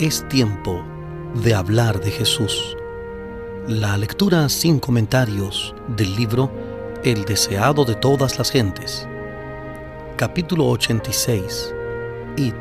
Es 0.00 0.26
tiempo 0.30 0.82
de 1.34 1.54
hablar 1.54 2.00
de 2.00 2.10
Jesús. 2.10 2.74
La 3.68 3.98
lectura 3.98 4.48
sin 4.48 4.80
comentarios 4.80 5.74
del 5.88 6.16
libro 6.16 6.50
El 7.04 7.26
deseado 7.26 7.84
de 7.84 7.96
todas 7.96 8.38
las 8.38 8.50
gentes. 8.50 9.06
Capítulo 10.16 10.68
86. 10.68 11.74
Id, 12.38 12.54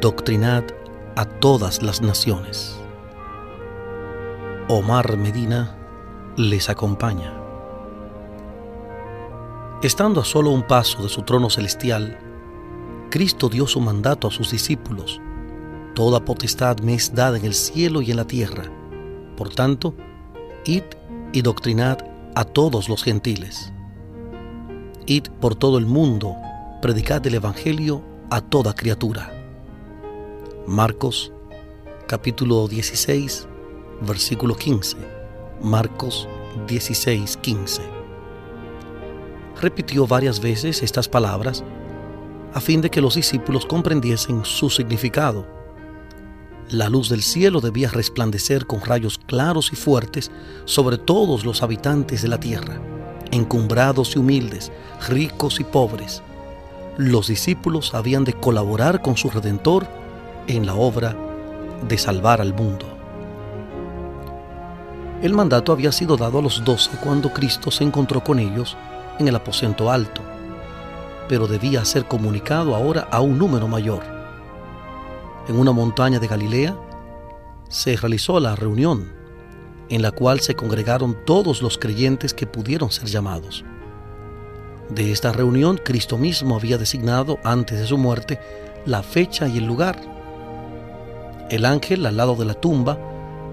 doctrinad 0.00 0.62
a 1.16 1.24
todas 1.24 1.82
las 1.82 2.00
naciones. 2.00 2.78
Omar 4.68 5.16
Medina 5.16 5.76
les 6.36 6.68
acompaña. 6.68 7.34
Estando 9.82 10.20
a 10.20 10.24
solo 10.24 10.50
un 10.50 10.62
paso 10.62 11.02
de 11.02 11.08
su 11.08 11.22
trono 11.22 11.50
celestial, 11.50 12.20
Cristo 13.10 13.48
dio 13.48 13.66
su 13.66 13.80
mandato 13.80 14.28
a 14.28 14.30
sus 14.30 14.52
discípulos 14.52 15.20
Toda 15.94 16.24
potestad 16.24 16.78
me 16.80 16.94
es 16.94 17.14
dada 17.14 17.36
en 17.36 17.44
el 17.44 17.52
cielo 17.52 18.00
y 18.00 18.10
en 18.10 18.16
la 18.16 18.26
tierra. 18.26 18.64
Por 19.36 19.50
tanto, 19.50 19.94
id 20.64 20.84
y 21.34 21.42
doctrinad 21.42 21.98
a 22.34 22.44
todos 22.44 22.88
los 22.88 23.02
gentiles. 23.02 23.72
Id 25.04 25.28
por 25.40 25.54
todo 25.54 25.76
el 25.76 25.84
mundo, 25.84 26.34
predicad 26.80 27.26
el 27.26 27.34
Evangelio 27.34 28.02
a 28.30 28.40
toda 28.40 28.74
criatura. 28.74 29.30
Marcos 30.66 31.30
capítulo 32.06 32.68
16, 32.68 33.46
versículo 34.00 34.54
15. 34.54 34.96
Marcos 35.60 36.26
16, 36.68 37.36
15. 37.36 37.82
Repitió 39.60 40.06
varias 40.06 40.40
veces 40.40 40.82
estas 40.82 41.06
palabras 41.06 41.62
a 42.54 42.60
fin 42.60 42.80
de 42.80 42.90
que 42.90 43.02
los 43.02 43.14
discípulos 43.14 43.66
comprendiesen 43.66 44.44
su 44.44 44.70
significado 44.70 45.61
la 46.72 46.88
luz 46.88 47.10
del 47.10 47.22
cielo 47.22 47.60
debía 47.60 47.90
resplandecer 47.90 48.66
con 48.66 48.80
rayos 48.80 49.18
claros 49.18 49.72
y 49.72 49.76
fuertes 49.76 50.30
sobre 50.64 50.96
todos 50.96 51.44
los 51.44 51.62
habitantes 51.62 52.22
de 52.22 52.28
la 52.28 52.40
tierra, 52.40 52.80
encumbrados 53.30 54.16
y 54.16 54.18
humildes, 54.18 54.72
ricos 55.08 55.60
y 55.60 55.64
pobres. 55.64 56.22
Los 56.96 57.28
discípulos 57.28 57.94
habían 57.94 58.24
de 58.24 58.32
colaborar 58.32 59.02
con 59.02 59.16
su 59.16 59.28
Redentor 59.28 59.86
en 60.46 60.64
la 60.64 60.74
obra 60.74 61.14
de 61.86 61.98
salvar 61.98 62.40
al 62.40 62.54
mundo. 62.54 62.86
El 65.22 65.34
mandato 65.34 65.72
había 65.72 65.92
sido 65.92 66.16
dado 66.16 66.38
a 66.38 66.42
los 66.42 66.64
doce 66.64 66.90
cuando 67.02 67.32
Cristo 67.32 67.70
se 67.70 67.84
encontró 67.84 68.24
con 68.24 68.38
ellos 68.38 68.76
en 69.18 69.28
el 69.28 69.36
aposento 69.36 69.90
alto, 69.90 70.22
pero 71.28 71.46
debía 71.46 71.84
ser 71.84 72.06
comunicado 72.06 72.74
ahora 72.74 73.08
a 73.10 73.20
un 73.20 73.38
número 73.38 73.68
mayor 73.68 74.11
en 75.48 75.58
una 75.58 75.72
montaña 75.72 76.18
de 76.18 76.28
Galilea, 76.28 76.76
se 77.68 77.96
realizó 77.96 78.38
la 78.38 78.54
reunión 78.54 79.12
en 79.88 80.02
la 80.02 80.10
cual 80.10 80.40
se 80.40 80.54
congregaron 80.54 81.18
todos 81.26 81.60
los 81.60 81.76
creyentes 81.76 82.32
que 82.32 82.46
pudieron 82.46 82.90
ser 82.90 83.08
llamados. 83.08 83.64
De 84.88 85.12
esta 85.12 85.32
reunión 85.32 85.78
Cristo 85.82 86.18
mismo 86.18 86.56
había 86.56 86.78
designado 86.78 87.38
antes 87.44 87.78
de 87.78 87.86
su 87.86 87.98
muerte 87.98 88.40
la 88.86 89.02
fecha 89.02 89.48
y 89.48 89.58
el 89.58 89.66
lugar. 89.66 90.00
El 91.50 91.64
ángel 91.64 92.06
al 92.06 92.16
lado 92.16 92.36
de 92.36 92.46
la 92.46 92.54
tumba 92.54 92.98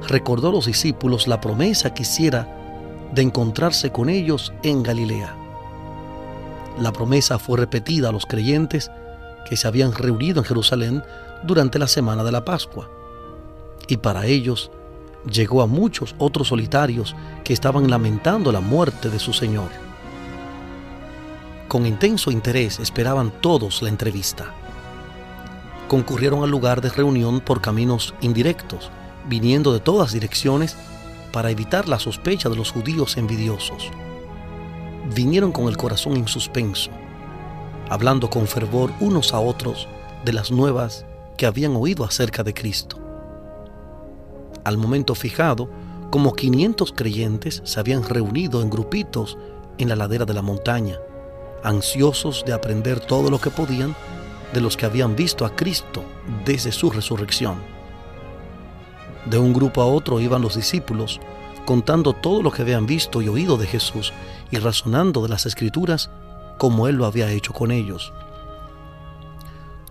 recordó 0.08 0.50
a 0.50 0.54
los 0.54 0.66
discípulos 0.66 1.28
la 1.28 1.42
promesa 1.42 1.94
que 1.94 2.04
hiciera 2.04 2.48
de 3.14 3.22
encontrarse 3.22 3.92
con 3.92 4.10
ellos 4.10 4.54
en 4.64 4.84
Galilea. 4.84 5.36
La 6.80 6.94
promesa 6.94 7.38
fue 7.40 7.58
repetida 7.58 8.10
a 8.10 8.12
los 8.14 8.26
creyentes 8.26 8.90
que 9.50 9.58
se 9.58 9.68
habían 9.68 9.94
reunido 9.94 10.40
en 10.40 10.46
Jerusalén 10.46 11.04
durante 11.44 11.80
la 11.80 11.88
semana 11.88 12.24
de 12.24 12.32
la 12.32 12.46
Pascua. 12.46 12.90
Y 13.88 13.98
para 13.98 14.26
ellos 14.26 14.72
llegó 15.30 15.62
a 15.62 15.68
muchos 15.68 16.16
otros 16.18 16.50
solitarios 16.50 17.16
que 17.44 17.54
estaban 17.54 17.90
lamentando 17.90 18.52
la 18.52 18.62
muerte 18.62 19.10
de 19.10 19.20
su 19.20 19.34
Señor. 19.34 19.70
Con 21.68 21.86
intenso 21.86 22.32
interés 22.32 22.80
esperaban 22.80 23.32
todos 23.42 23.82
la 23.82 23.90
entrevista. 23.90 24.54
Concurrieron 25.88 26.44
al 26.44 26.50
lugar 26.50 26.82
de 26.82 26.90
reunión 26.90 27.42
por 27.42 27.62
caminos 27.62 28.14
indirectos, 28.22 28.92
viniendo 29.28 29.74
de 29.74 29.80
todas 29.80 30.12
direcciones 30.12 30.78
para 31.32 31.52
evitar 31.52 31.88
la 31.88 32.00
sospecha 32.00 32.50
de 32.50 32.56
los 32.56 32.72
judíos 32.72 33.18
envidiosos. 33.18 33.92
Vinieron 35.14 35.52
con 35.52 35.68
el 35.68 35.78
corazón 35.78 36.16
en 36.16 36.28
suspenso, 36.28 36.92
hablando 37.90 38.30
con 38.30 38.48
fervor 38.48 38.92
unos 39.00 39.34
a 39.34 39.40
otros 39.40 39.88
de 40.26 40.34
las 40.34 40.52
nuevas 40.52 41.06
que 41.40 41.46
habían 41.46 41.74
oído 41.78 42.04
acerca 42.04 42.44
de 42.44 42.54
Cristo. 42.54 42.98
Al 44.66 44.78
momento 44.78 45.16
fijado, 45.16 45.70
como 46.12 46.34
500 46.34 46.92
creyentes 46.92 47.62
se 47.64 47.80
habían 47.80 48.04
reunido 48.04 48.62
en 48.62 48.70
grupitos 48.70 49.38
en 49.78 49.88
la 49.88 49.96
ladera 49.96 50.26
de 50.26 50.34
la 50.34 50.42
montaña, 50.42 50.98
ansiosos 51.64 52.44
de 52.46 52.52
aprender 52.52 53.00
todo 53.00 53.30
lo 53.30 53.40
que 53.40 53.52
podían 53.52 53.96
de 54.54 54.60
los 54.60 54.76
que 54.76 54.86
habían 54.86 55.16
visto 55.16 55.46
a 55.46 55.56
Cristo 55.56 56.04
desde 56.44 56.74
su 56.74 56.90
resurrección. 56.90 57.56
De 59.26 59.38
un 59.38 59.54
grupo 59.54 59.82
a 59.82 59.86
otro 59.86 60.20
iban 60.20 60.42
los 60.42 60.58
discípulos, 60.58 61.22
contando 61.66 62.12
todo 62.12 62.44
lo 62.44 62.52
que 62.52 62.64
habían 62.64 62.86
visto 62.86 63.22
y 63.22 63.30
oído 63.30 63.56
de 63.56 63.66
Jesús 63.66 64.12
y 64.52 64.58
razonando 64.58 65.22
de 65.22 65.30
las 65.30 65.46
escrituras 65.46 66.10
como 66.58 66.90
Él 66.90 66.98
lo 66.98 67.06
había 67.06 67.32
hecho 67.32 67.54
con 67.54 67.72
ellos. 67.72 68.12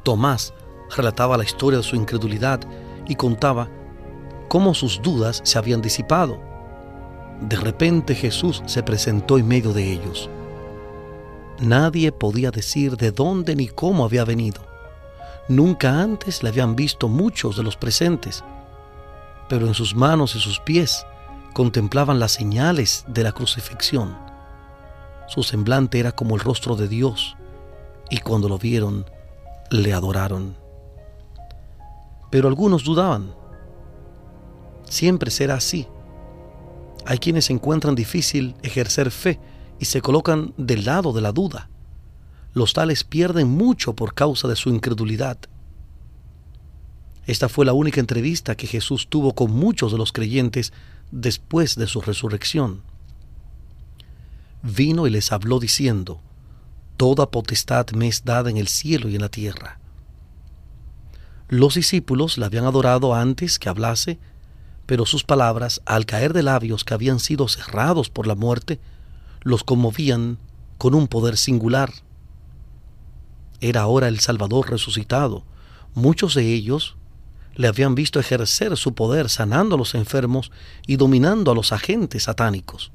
Tomás 0.02 0.52
relataba 0.96 1.36
la 1.36 1.44
historia 1.44 1.78
de 1.78 1.84
su 1.84 1.96
incredulidad 1.96 2.60
y 3.06 3.14
contaba 3.14 3.68
cómo 4.48 4.74
sus 4.74 5.00
dudas 5.02 5.40
se 5.44 5.58
habían 5.58 5.82
disipado. 5.82 6.40
De 7.40 7.56
repente 7.56 8.14
Jesús 8.14 8.62
se 8.66 8.82
presentó 8.82 9.38
en 9.38 9.46
medio 9.46 9.72
de 9.72 9.92
ellos. 9.92 10.28
Nadie 11.60 12.12
podía 12.12 12.50
decir 12.50 12.96
de 12.96 13.10
dónde 13.10 13.56
ni 13.56 13.68
cómo 13.68 14.04
había 14.04 14.24
venido. 14.24 14.62
Nunca 15.48 16.02
antes 16.02 16.42
le 16.42 16.50
habían 16.50 16.76
visto 16.76 17.08
muchos 17.08 17.56
de 17.56 17.62
los 17.62 17.76
presentes, 17.76 18.44
pero 19.48 19.66
en 19.66 19.74
sus 19.74 19.94
manos 19.94 20.34
y 20.34 20.40
sus 20.40 20.60
pies 20.60 21.06
contemplaban 21.54 22.20
las 22.20 22.32
señales 22.32 23.04
de 23.08 23.22
la 23.22 23.32
crucifixión. 23.32 24.16
Su 25.26 25.42
semblante 25.42 25.98
era 25.98 26.12
como 26.12 26.34
el 26.34 26.40
rostro 26.40 26.76
de 26.76 26.88
Dios, 26.88 27.36
y 28.10 28.18
cuando 28.18 28.48
lo 28.48 28.58
vieron, 28.58 29.06
le 29.70 29.92
adoraron 29.92 30.56
pero 32.30 32.48
algunos 32.48 32.84
dudaban. 32.84 33.34
Siempre 34.88 35.30
será 35.30 35.54
así. 35.54 35.86
Hay 37.06 37.18
quienes 37.18 37.50
encuentran 37.50 37.94
difícil 37.94 38.54
ejercer 38.62 39.10
fe 39.10 39.38
y 39.78 39.84
se 39.86 40.00
colocan 40.00 40.52
del 40.56 40.84
lado 40.84 41.12
de 41.12 41.20
la 41.20 41.32
duda. 41.32 41.70
Los 42.54 42.72
tales 42.72 43.04
pierden 43.04 43.48
mucho 43.48 43.94
por 43.94 44.14
causa 44.14 44.48
de 44.48 44.56
su 44.56 44.70
incredulidad. 44.70 45.38
Esta 47.26 47.48
fue 47.48 47.66
la 47.66 47.74
única 47.74 48.00
entrevista 48.00 48.56
que 48.56 48.66
Jesús 48.66 49.08
tuvo 49.08 49.34
con 49.34 49.52
muchos 49.52 49.92
de 49.92 49.98
los 49.98 50.12
creyentes 50.12 50.72
después 51.10 51.76
de 51.76 51.86
su 51.86 52.00
resurrección. 52.00 52.82
Vino 54.62 55.06
y 55.06 55.10
les 55.10 55.30
habló 55.30 55.60
diciendo, 55.60 56.20
Toda 56.96 57.30
potestad 57.30 57.90
me 57.90 58.08
es 58.08 58.24
dada 58.24 58.50
en 58.50 58.56
el 58.56 58.66
cielo 58.66 59.08
y 59.08 59.14
en 59.14 59.20
la 59.20 59.28
tierra. 59.28 59.78
Los 61.48 61.74
discípulos 61.74 62.36
la 62.36 62.46
habían 62.46 62.66
adorado 62.66 63.14
antes 63.14 63.58
que 63.58 63.70
hablase, 63.70 64.18
pero 64.84 65.06
sus 65.06 65.24
palabras, 65.24 65.80
al 65.86 66.04
caer 66.04 66.34
de 66.34 66.42
labios 66.42 66.84
que 66.84 66.92
habían 66.92 67.20
sido 67.20 67.48
cerrados 67.48 68.10
por 68.10 68.26
la 68.26 68.34
muerte, 68.34 68.78
los 69.42 69.64
conmovían 69.64 70.38
con 70.76 70.94
un 70.94 71.08
poder 71.08 71.38
singular. 71.38 71.90
Era 73.60 73.82
ahora 73.82 74.08
el 74.08 74.20
Salvador 74.20 74.70
resucitado. 74.70 75.44
Muchos 75.94 76.34
de 76.34 76.52
ellos 76.52 76.96
le 77.54 77.66
habían 77.66 77.94
visto 77.94 78.20
ejercer 78.20 78.76
su 78.76 78.94
poder 78.94 79.30
sanando 79.30 79.74
a 79.74 79.78
los 79.78 79.94
enfermos 79.94 80.52
y 80.86 80.96
dominando 80.96 81.50
a 81.50 81.54
los 81.54 81.72
agentes 81.72 82.24
satánicos. 82.24 82.92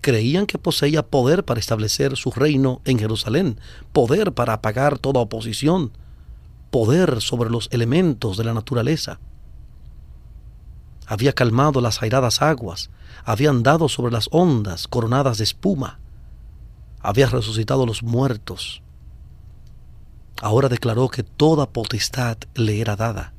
Creían 0.00 0.46
que 0.46 0.58
poseía 0.58 1.04
poder 1.04 1.44
para 1.44 1.60
establecer 1.60 2.16
su 2.16 2.30
reino 2.32 2.82
en 2.84 2.98
Jerusalén, 2.98 3.58
poder 3.92 4.32
para 4.32 4.54
apagar 4.54 4.98
toda 4.98 5.20
oposición, 5.20 5.92
poder 6.70 7.20
sobre 7.20 7.50
los 7.50 7.68
elementos 7.72 8.36
de 8.36 8.44
la 8.44 8.54
naturaleza. 8.54 9.18
Había 11.06 11.32
calmado 11.32 11.80
las 11.80 12.02
airadas 12.02 12.42
aguas, 12.42 12.90
había 13.24 13.50
andado 13.50 13.88
sobre 13.88 14.12
las 14.12 14.28
ondas 14.30 14.88
coronadas 14.88 15.38
de 15.38 15.44
espuma, 15.44 15.98
había 17.00 17.26
resucitado 17.26 17.86
los 17.86 18.02
muertos. 18.02 18.82
Ahora 20.40 20.68
declaró 20.68 21.08
que 21.08 21.22
toda 21.22 21.70
potestad 21.70 22.36
le 22.54 22.80
era 22.80 22.96
dada. 22.96 23.32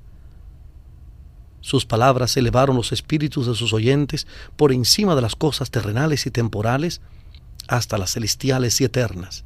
Sus 1.61 1.85
palabras 1.85 2.35
elevaron 2.37 2.75
los 2.75 2.91
espíritus 2.91 3.45
de 3.45 3.55
sus 3.55 3.73
oyentes 3.73 4.27
por 4.55 4.71
encima 4.71 5.15
de 5.15 5.21
las 5.21 5.35
cosas 5.35 5.71
terrenales 5.71 6.25
y 6.25 6.31
temporales 6.31 7.01
hasta 7.67 7.97
las 7.97 8.13
celestiales 8.13 8.79
y 8.81 8.85
eternas. 8.85 9.43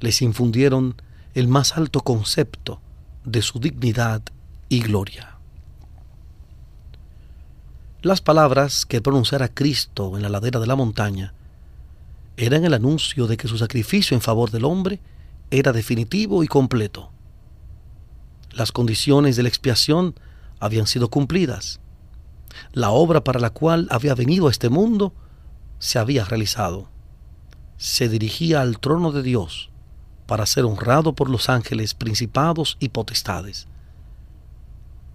Les 0.00 0.22
infundieron 0.22 0.94
el 1.34 1.48
más 1.48 1.76
alto 1.76 2.00
concepto 2.00 2.80
de 3.24 3.42
su 3.42 3.58
dignidad 3.58 4.22
y 4.68 4.80
gloria. 4.80 5.36
Las 8.02 8.20
palabras 8.20 8.86
que 8.86 9.00
pronunciara 9.00 9.48
Cristo 9.48 10.16
en 10.16 10.22
la 10.22 10.28
ladera 10.28 10.60
de 10.60 10.68
la 10.68 10.76
montaña 10.76 11.34
eran 12.36 12.64
el 12.64 12.74
anuncio 12.74 13.26
de 13.26 13.36
que 13.36 13.48
su 13.48 13.58
sacrificio 13.58 14.14
en 14.14 14.20
favor 14.20 14.52
del 14.52 14.64
hombre 14.64 15.00
era 15.50 15.72
definitivo 15.72 16.44
y 16.44 16.46
completo. 16.46 17.10
Las 18.52 18.70
condiciones 18.70 19.34
de 19.34 19.42
la 19.42 19.48
expiación 19.48 20.14
habían 20.60 20.86
sido 20.86 21.10
cumplidas. 21.10 21.80
La 22.72 22.90
obra 22.90 23.24
para 23.24 23.40
la 23.40 23.50
cual 23.50 23.88
había 23.90 24.14
venido 24.14 24.46
a 24.46 24.50
este 24.52 24.68
mundo 24.68 25.12
se 25.80 25.98
había 25.98 26.24
realizado. 26.24 26.88
Se 27.76 28.08
dirigía 28.08 28.60
al 28.60 28.78
trono 28.78 29.10
de 29.10 29.24
Dios 29.24 29.70
para 30.26 30.46
ser 30.46 30.64
honrado 30.64 31.14
por 31.14 31.28
los 31.28 31.48
ángeles, 31.48 31.94
principados 31.94 32.76
y 32.80 32.88
potestades. 32.90 33.66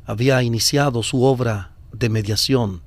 Había 0.06 0.42
iniciado 0.44 1.04
su 1.04 1.24
obra 1.24 1.72
de 1.94 2.10
mediación, 2.10 2.82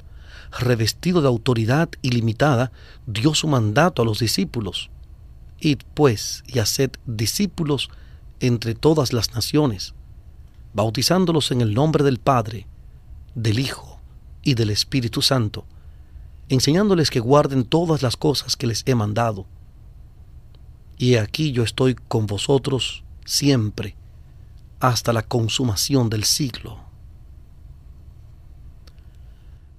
revestido 0.59 1.23
de 1.23 1.29
autoridad 1.29 1.89
ilimitada, 2.03 2.73
dio 3.07 3.35
su 3.35 3.49
mandato 3.49 4.03
a 4.03 4.05
los 4.05 4.19
discípulos. 4.19 4.91
Id 5.61 5.79
pues 5.95 6.43
y 6.47 6.59
haced 6.59 6.91
discípulos 7.07 7.91
entre 8.41 8.75
todas 8.75 9.13
las 9.13 9.35
naciones, 9.35 9.95
bautizándolos 10.75 11.51
en 11.53 11.61
el 11.61 11.75
nombre 11.75 12.05
del 12.05 12.19
Padre, 12.19 12.67
del 13.35 13.59
Hijo 13.59 14.01
y 14.43 14.55
del 14.55 14.71
Espíritu 14.71 15.23
Santo, 15.23 15.65
enseñándoles 16.49 17.11
que 17.11 17.21
guarden 17.21 17.65
todas 17.65 18.03
las 18.03 18.17
cosas 18.17 18.57
que 18.57 18.67
les 18.67 18.83
he 18.87 18.95
mandado. 18.95 19.47
Y 20.99 21.17
aquí 21.17 21.53
yo 21.53 21.63
estoy 21.63 21.95
con 21.95 22.27
vosotros 22.27 23.05
siempre, 23.25 23.97
hasta 24.81 25.13
la 25.13 25.23
consumación 25.23 26.11
del 26.11 26.25
siglo. 26.25 26.81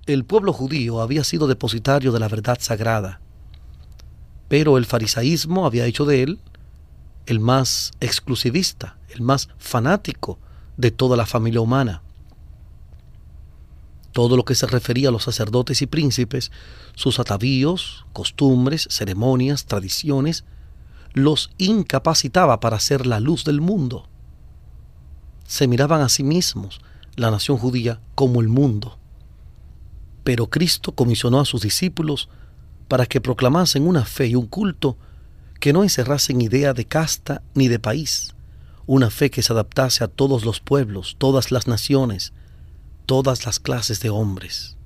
El 0.05 0.25
pueblo 0.25 0.51
judío 0.51 1.01
había 1.01 1.23
sido 1.23 1.47
depositario 1.47 2.11
de 2.11 2.19
la 2.19 2.27
verdad 2.27 2.57
sagrada, 2.59 3.21
pero 4.49 4.77
el 4.77 4.85
farisaísmo 4.85 5.65
había 5.65 5.85
hecho 5.85 6.05
de 6.05 6.23
él 6.23 6.39
el 7.25 7.39
más 7.39 7.91
exclusivista, 8.01 8.97
el 9.09 9.21
más 9.21 9.49
fanático 9.57 10.39
de 10.77 10.91
toda 10.91 11.15
la 11.15 11.25
familia 11.25 11.61
humana. 11.61 12.01
Todo 14.11 14.37
lo 14.37 14.45
que 14.45 14.55
se 14.55 14.67
refería 14.67 15.09
a 15.09 15.11
los 15.11 15.23
sacerdotes 15.23 15.81
y 15.81 15.87
príncipes, 15.87 16.51
sus 16.95 17.19
atavíos, 17.19 18.05
costumbres, 18.13 18.87
ceremonias, 18.91 19.65
tradiciones, 19.65 20.43
los 21.13 21.51
incapacitaba 21.57 22.59
para 22.59 22.79
ser 22.79 23.05
la 23.05 23.19
luz 23.19 23.43
del 23.43 23.61
mundo. 23.61 24.07
Se 25.45 25.67
miraban 25.67 26.01
a 26.01 26.09
sí 26.09 26.23
mismos, 26.23 26.81
la 27.15 27.29
nación 27.29 27.57
judía, 27.57 28.01
como 28.15 28.41
el 28.41 28.47
mundo. 28.47 28.97
Pero 30.23 30.49
Cristo 30.49 30.93
comisionó 30.93 31.39
a 31.39 31.45
sus 31.45 31.61
discípulos 31.61 32.29
para 32.87 33.05
que 33.05 33.21
proclamasen 33.21 33.87
una 33.87 34.05
fe 34.05 34.27
y 34.27 34.35
un 34.35 34.47
culto 34.47 34.97
que 35.59 35.73
no 35.73 35.83
encerrasen 35.83 36.41
idea 36.41 36.73
de 36.73 36.85
casta 36.85 37.41
ni 37.53 37.67
de 37.67 37.79
país, 37.79 38.35
una 38.85 39.09
fe 39.09 39.29
que 39.29 39.41
se 39.41 39.53
adaptase 39.53 40.03
a 40.03 40.07
todos 40.07 40.43
los 40.43 40.59
pueblos, 40.59 41.15
todas 41.17 41.51
las 41.51 41.67
naciones, 41.67 42.33
todas 43.05 43.45
las 43.45 43.59
clases 43.59 43.99
de 43.99 44.09
hombres. 44.09 44.77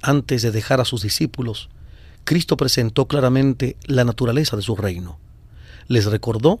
Antes 0.00 0.42
de 0.42 0.50
dejar 0.50 0.80
a 0.80 0.84
sus 0.84 1.02
discípulos, 1.02 1.70
Cristo 2.24 2.56
presentó 2.56 3.06
claramente 3.06 3.76
la 3.86 4.04
naturaleza 4.04 4.56
de 4.56 4.62
su 4.62 4.76
reino. 4.76 5.18
Les 5.88 6.06
recordó 6.06 6.60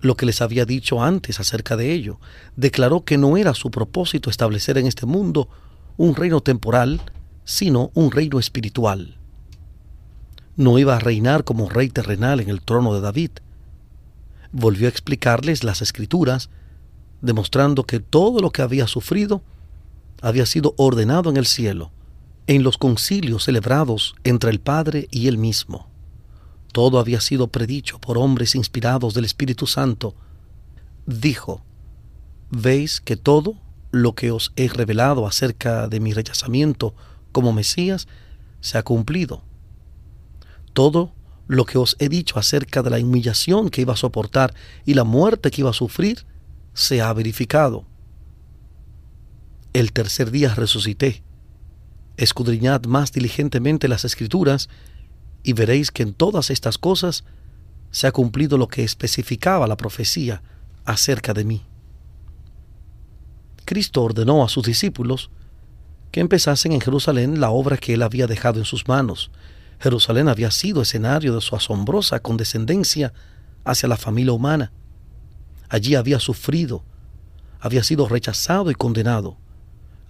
lo 0.00 0.16
que 0.16 0.26
les 0.26 0.40
había 0.40 0.64
dicho 0.64 1.02
antes 1.02 1.40
acerca 1.40 1.76
de 1.76 1.92
ello. 1.92 2.18
Declaró 2.56 3.04
que 3.04 3.18
no 3.18 3.36
era 3.36 3.54
su 3.54 3.70
propósito 3.70 4.30
establecer 4.30 4.78
en 4.78 4.86
este 4.86 5.06
mundo 5.06 5.48
un 5.96 6.14
reino 6.14 6.40
temporal, 6.40 7.00
sino 7.44 7.90
un 7.94 8.10
reino 8.10 8.38
espiritual. 8.38 9.16
No 10.56 10.78
iba 10.78 10.96
a 10.96 11.00
reinar 11.00 11.44
como 11.44 11.68
rey 11.68 11.88
terrenal 11.88 12.40
en 12.40 12.48
el 12.48 12.62
trono 12.62 12.94
de 12.94 13.00
David, 13.00 13.30
volvió 14.52 14.86
a 14.86 14.90
explicarles 14.90 15.64
las 15.64 15.82
escrituras, 15.82 16.50
demostrando 17.20 17.84
que 17.84 18.00
todo 18.00 18.40
lo 18.40 18.50
que 18.50 18.62
había 18.62 18.86
sufrido 18.86 19.42
había 20.22 20.46
sido 20.46 20.74
ordenado 20.76 21.30
en 21.30 21.36
el 21.36 21.46
cielo, 21.46 21.92
en 22.50 22.64
los 22.64 22.78
concilios 22.78 23.44
celebrados 23.44 24.16
entre 24.24 24.50
el 24.50 24.58
Padre 24.58 25.06
y 25.12 25.28
él 25.28 25.38
mismo. 25.38 25.88
Todo 26.72 26.98
había 26.98 27.20
sido 27.20 27.46
predicho 27.46 28.00
por 28.00 28.18
hombres 28.18 28.56
inspirados 28.56 29.14
del 29.14 29.24
Espíritu 29.24 29.68
Santo. 29.68 30.16
Dijo, 31.06 31.62
¿veis 32.50 33.00
que 33.00 33.16
todo 33.16 33.54
lo 33.92 34.16
que 34.16 34.32
os 34.32 34.52
he 34.56 34.66
revelado 34.66 35.28
acerca 35.28 35.86
de 35.86 36.00
mi 36.00 36.12
rechazamiento 36.12 36.92
como 37.30 37.52
Mesías 37.52 38.08
se 38.60 38.78
ha 38.78 38.82
cumplido? 38.82 39.44
Todo 40.72 41.14
lo 41.46 41.66
que 41.66 41.78
os 41.78 41.94
he 42.00 42.08
dicho 42.08 42.36
acerca 42.36 42.82
de 42.82 42.90
la 42.90 42.98
humillación 42.98 43.70
que 43.70 43.82
iba 43.82 43.92
a 43.92 43.96
soportar 43.96 44.54
y 44.84 44.94
la 44.94 45.04
muerte 45.04 45.52
que 45.52 45.60
iba 45.60 45.70
a 45.70 45.72
sufrir 45.72 46.26
se 46.74 47.00
ha 47.00 47.12
verificado. 47.12 47.84
El 49.72 49.92
tercer 49.92 50.32
día 50.32 50.52
resucité. 50.52 51.22
Escudriñad 52.20 52.84
más 52.84 53.12
diligentemente 53.12 53.88
las 53.88 54.04
escrituras 54.04 54.68
y 55.42 55.54
veréis 55.54 55.90
que 55.90 56.02
en 56.02 56.12
todas 56.12 56.50
estas 56.50 56.76
cosas 56.76 57.24
se 57.90 58.06
ha 58.06 58.12
cumplido 58.12 58.58
lo 58.58 58.68
que 58.68 58.84
especificaba 58.84 59.66
la 59.66 59.78
profecía 59.78 60.42
acerca 60.84 61.32
de 61.32 61.44
mí. 61.44 61.62
Cristo 63.64 64.02
ordenó 64.02 64.44
a 64.44 64.50
sus 64.50 64.64
discípulos 64.66 65.30
que 66.12 66.20
empezasen 66.20 66.72
en 66.72 66.82
Jerusalén 66.82 67.40
la 67.40 67.48
obra 67.50 67.78
que 67.78 67.94
él 67.94 68.02
había 68.02 68.26
dejado 68.26 68.58
en 68.58 68.66
sus 68.66 68.86
manos, 68.86 69.30
Jerusalén 69.80 70.28
había 70.28 70.50
sido 70.50 70.82
escenario 70.82 71.34
de 71.34 71.40
su 71.40 71.56
asombrosa 71.56 72.20
condescendencia 72.20 73.14
hacia 73.64 73.88
la 73.88 73.96
familia 73.96 74.34
humana. 74.34 74.72
Allí 75.70 75.94
había 75.94 76.20
sufrido, 76.20 76.84
había 77.60 77.82
sido 77.82 78.06
rechazado 78.06 78.70
y 78.70 78.74
condenado. 78.74 79.38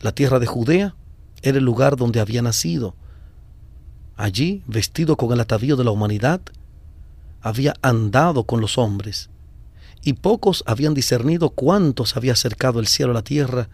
La 0.00 0.11
tierra 0.11 0.40
de 0.40 0.47
Judea 0.47 0.97
era 1.43 1.59
el 1.59 1.65
lugar 1.65 1.97
donde 1.97 2.21
había 2.21 2.43
nacido. 2.43 2.95
Allí, 4.17 4.63
vestido 4.67 5.17
con 5.17 5.33
el 5.33 5.41
atavío 5.41 5.77
de 5.77 5.85
la 5.85 5.91
humanidad, 5.91 6.41
había 7.41 7.75
andado 7.83 8.45
con 8.45 8.61
los 8.61 8.77
hombres, 8.79 9.31
y 10.03 10.15
pocos 10.15 10.63
habían 10.67 10.95
discernido 10.95 11.51
cuánto 11.51 12.07
se 12.07 12.19
había 12.19 12.33
acercado 12.33 12.81
el 12.81 12.87
cielo 12.87 13.13
a 13.13 13.15
la 13.15 13.23
tierra 13.23 13.69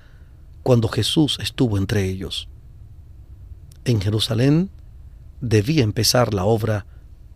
cuando 0.62 0.88
Jesús 0.88 1.38
estuvo 1.40 1.78
entre 1.78 2.08
ellos. 2.08 2.48
En 3.84 4.00
Jerusalén 4.00 4.70
debía 5.40 5.84
empezar 5.84 6.34
la 6.34 6.44
obra 6.44 6.86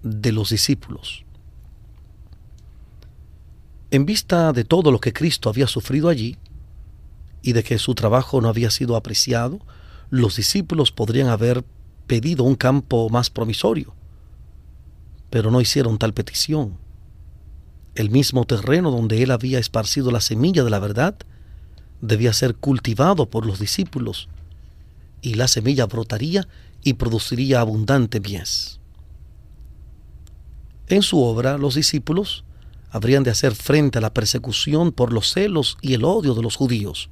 de 0.02 0.32
los 0.32 0.50
discípulos. 0.50 1.24
En 3.92 4.06
vista 4.06 4.52
de 4.52 4.64
todo 4.64 4.90
lo 4.92 5.00
que 5.00 5.12
Cristo 5.12 5.48
había 5.48 5.66
sufrido 5.66 6.08
allí 6.08 6.38
y 7.42 7.52
de 7.52 7.62
que 7.62 7.78
su 7.78 7.94
trabajo 7.94 8.40
no 8.40 8.48
había 8.48 8.70
sido 8.70 8.96
apreciado, 8.96 9.60
los 10.10 10.36
discípulos 10.36 10.90
podrían 10.90 11.28
haber 11.28 11.64
pedido 12.06 12.44
un 12.44 12.56
campo 12.56 13.08
más 13.08 13.30
promisorio, 13.30 13.94
pero 15.30 15.50
no 15.50 15.60
hicieron 15.60 15.98
tal 15.98 16.12
petición. 16.12 16.76
El 17.94 18.10
mismo 18.10 18.44
terreno 18.44 18.90
donde 18.90 19.22
él 19.22 19.30
había 19.30 19.58
esparcido 19.58 20.10
la 20.10 20.20
semilla 20.20 20.64
de 20.64 20.70
la 20.70 20.80
verdad 20.80 21.16
debía 22.00 22.32
ser 22.32 22.56
cultivado 22.56 23.30
por 23.30 23.46
los 23.46 23.60
discípulos 23.60 24.28
y 25.22 25.34
la 25.34 25.48
semilla 25.48 25.86
brotaría 25.86 26.48
y 26.82 26.94
produciría 26.94 27.60
abundante 27.60 28.20
mies. 28.20 28.80
En 30.88 31.02
su 31.02 31.22
obra, 31.22 31.56
los 31.58 31.76
discípulos 31.76 32.44
habrían 32.90 33.22
de 33.22 33.30
hacer 33.30 33.54
frente 33.54 33.98
a 33.98 34.00
la 34.00 34.12
persecución 34.12 34.90
por 34.90 35.12
los 35.12 35.32
celos 35.32 35.78
y 35.80 35.94
el 35.94 36.04
odio 36.04 36.34
de 36.34 36.42
los 36.42 36.56
judíos. 36.56 37.10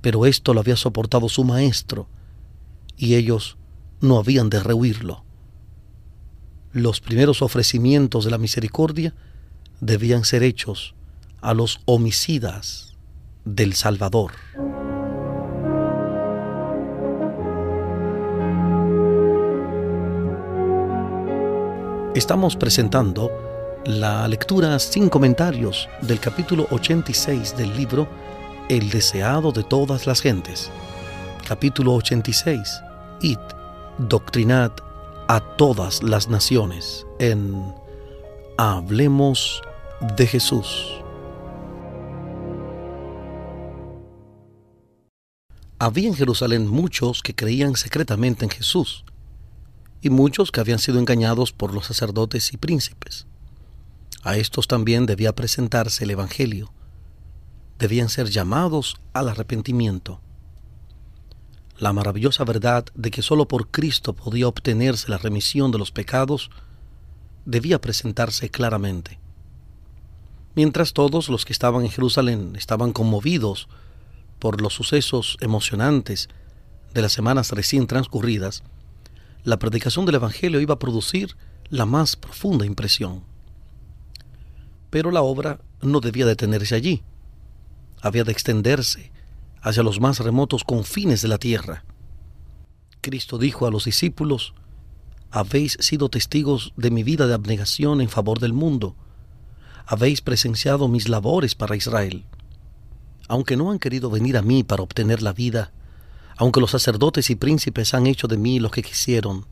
Pero 0.00 0.26
esto 0.26 0.54
lo 0.54 0.60
había 0.60 0.76
soportado 0.76 1.28
su 1.28 1.44
maestro, 1.44 2.08
y 2.96 3.14
ellos 3.14 3.56
no 4.00 4.18
habían 4.18 4.50
de 4.50 4.60
rehuirlo. 4.60 5.24
Los 6.72 7.00
primeros 7.00 7.42
ofrecimientos 7.42 8.24
de 8.24 8.30
la 8.30 8.38
misericordia 8.38 9.14
debían 9.80 10.24
ser 10.24 10.42
hechos 10.42 10.94
a 11.40 11.54
los 11.54 11.80
homicidas 11.86 12.96
del 13.44 13.74
Salvador. 13.74 14.32
Estamos 22.14 22.56
presentando 22.56 23.30
la 23.84 24.26
lectura 24.26 24.78
sin 24.80 25.08
comentarios 25.08 25.88
del 26.02 26.18
capítulo 26.18 26.66
86 26.70 27.56
del 27.56 27.76
libro 27.76 28.08
El 28.68 28.90
deseado 28.90 29.50
de 29.50 29.64
todas 29.64 30.06
las 30.06 30.20
gentes. 30.20 30.70
Capítulo 31.46 31.94
86. 31.94 32.82
Id, 33.22 33.38
doctrinad 33.96 34.72
a 35.26 35.40
todas 35.56 36.02
las 36.02 36.28
naciones 36.28 37.06
en 37.18 37.72
Hablemos 38.58 39.62
de 40.18 40.26
Jesús. 40.26 41.00
Había 45.78 46.08
en 46.08 46.14
Jerusalén 46.14 46.68
muchos 46.68 47.22
que 47.22 47.34
creían 47.34 47.74
secretamente 47.74 48.44
en 48.44 48.50
Jesús 48.50 49.06
y 50.02 50.10
muchos 50.10 50.52
que 50.52 50.60
habían 50.60 50.78
sido 50.78 50.98
engañados 50.98 51.52
por 51.52 51.72
los 51.72 51.86
sacerdotes 51.86 52.52
y 52.52 52.58
príncipes. 52.58 53.26
A 54.24 54.36
estos 54.36 54.68
también 54.68 55.06
debía 55.06 55.34
presentarse 55.34 56.04
el 56.04 56.10
Evangelio. 56.10 56.70
Debían 57.78 58.08
ser 58.08 58.28
llamados 58.28 59.00
al 59.12 59.28
arrepentimiento. 59.28 60.20
La 61.78 61.92
maravillosa 61.92 62.44
verdad 62.44 62.86
de 62.94 63.10
que 63.10 63.22
sólo 63.22 63.46
por 63.46 63.68
Cristo 63.68 64.14
podía 64.14 64.48
obtenerse 64.48 65.10
la 65.10 65.18
remisión 65.18 65.70
de 65.70 65.78
los 65.78 65.92
pecados 65.92 66.50
debía 67.44 67.80
presentarse 67.80 68.50
claramente. 68.50 69.20
Mientras 70.56 70.92
todos 70.92 71.28
los 71.28 71.44
que 71.44 71.52
estaban 71.52 71.84
en 71.84 71.90
Jerusalén 71.90 72.54
estaban 72.56 72.92
conmovidos 72.92 73.68
por 74.40 74.60
los 74.60 74.74
sucesos 74.74 75.36
emocionantes 75.40 76.28
de 76.92 77.02
las 77.02 77.12
semanas 77.12 77.52
recién 77.52 77.86
transcurridas, 77.86 78.64
la 79.44 79.60
predicación 79.60 80.04
del 80.04 80.16
Evangelio 80.16 80.60
iba 80.60 80.74
a 80.74 80.78
producir 80.80 81.36
la 81.70 81.86
más 81.86 82.16
profunda 82.16 82.66
impresión. 82.66 83.22
Pero 84.90 85.12
la 85.12 85.22
obra 85.22 85.60
no 85.80 86.00
debía 86.00 86.26
detenerse 86.26 86.74
allí. 86.74 87.02
Había 88.00 88.24
de 88.24 88.32
extenderse 88.32 89.12
hacia 89.60 89.82
los 89.82 90.00
más 90.00 90.20
remotos 90.20 90.64
confines 90.64 91.22
de 91.22 91.28
la 91.28 91.38
tierra. 91.38 91.84
Cristo 93.00 93.38
dijo 93.38 93.66
a 93.66 93.70
los 93.70 93.84
discípulos, 93.84 94.54
habéis 95.30 95.76
sido 95.80 96.08
testigos 96.08 96.72
de 96.76 96.90
mi 96.90 97.02
vida 97.02 97.26
de 97.26 97.34
abnegación 97.34 98.00
en 98.00 98.08
favor 98.08 98.38
del 98.38 98.52
mundo. 98.52 98.96
Habéis 99.86 100.22
presenciado 100.22 100.88
mis 100.88 101.08
labores 101.08 101.54
para 101.54 101.76
Israel. 101.76 102.24
Aunque 103.28 103.56
no 103.56 103.70
han 103.70 103.78
querido 103.78 104.10
venir 104.10 104.38
a 104.38 104.42
mí 104.42 104.64
para 104.64 104.82
obtener 104.82 105.22
la 105.22 105.32
vida, 105.32 105.72
aunque 106.38 106.60
los 106.60 106.70
sacerdotes 106.70 107.28
y 107.30 107.34
príncipes 107.34 107.92
han 107.92 108.06
hecho 108.06 108.26
de 108.26 108.38
mí 108.38 108.58
lo 108.58 108.70
que 108.70 108.82
quisieron, 108.82 109.44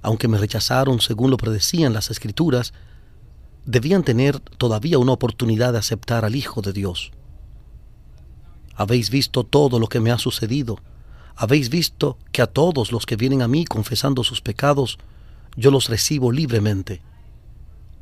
aunque 0.00 0.28
me 0.28 0.38
rechazaron 0.38 1.00
según 1.00 1.30
lo 1.30 1.36
predecían 1.36 1.92
las 1.92 2.10
escrituras, 2.10 2.72
debían 3.66 4.04
tener 4.04 4.38
todavía 4.38 4.98
una 4.98 5.12
oportunidad 5.12 5.72
de 5.72 5.78
aceptar 5.78 6.24
al 6.24 6.36
Hijo 6.36 6.62
de 6.62 6.72
Dios. 6.72 7.12
Habéis 8.76 9.10
visto 9.10 9.44
todo 9.44 9.78
lo 9.78 9.88
que 9.88 10.00
me 10.00 10.10
ha 10.10 10.18
sucedido. 10.18 10.78
Habéis 11.36 11.68
visto 11.68 12.18
que 12.32 12.42
a 12.42 12.46
todos 12.46 12.92
los 12.92 13.06
que 13.06 13.16
vienen 13.16 13.42
a 13.42 13.48
mí 13.48 13.64
confesando 13.64 14.24
sus 14.24 14.40
pecados, 14.40 14.98
yo 15.56 15.70
los 15.70 15.88
recibo 15.88 16.32
libremente. 16.32 17.00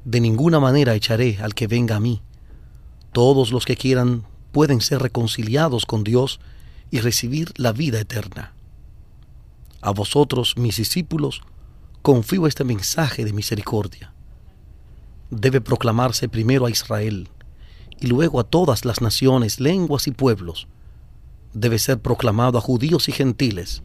De 0.05 0.21
ninguna 0.21 0.61
manera 0.61 0.95
echaré 0.95 1.39
al 1.43 1.55
que 1.55 1.67
venga 1.67 1.97
a 1.97 2.01
mí. 2.01 2.23
Todos 3.13 3.53
los 3.53 3.65
que 3.65 3.77
quieran 3.77 4.25
pueden 4.51 4.81
ser 4.81 5.01
reconciliados 5.03 5.87
con 5.87 6.05
Dios 6.05 6.41
y 6.91 7.01
recibir 7.01 7.53
la 7.57 7.73
vida 7.73 8.01
eterna. 8.01 8.53
A 9.81 9.91
vosotros, 9.91 10.55
mis 10.57 10.77
discípulos, 10.77 11.43
confío 12.03 12.47
este 12.47 12.65
mensaje 12.65 13.25
de 13.25 13.33
misericordia. 13.33 14.13
Debe 15.31 15.61
proclamarse 15.61 16.29
primero 16.29 16.67
a 16.67 16.71
Israel 16.71 17.29
y 18.03 18.07
luego 18.07 18.41
a 18.41 18.45
todas 18.45 18.85
las 18.85 19.01
naciones, 19.01 19.61
lenguas 19.61 20.07
y 20.07 20.11
pueblos. 20.11 20.67
Debe 21.55 21.79
ser 21.79 22.01
proclamado 22.01 22.59
a 22.59 22.61
judíos 22.61 23.09
y 23.09 23.13
gentiles. 23.13 23.83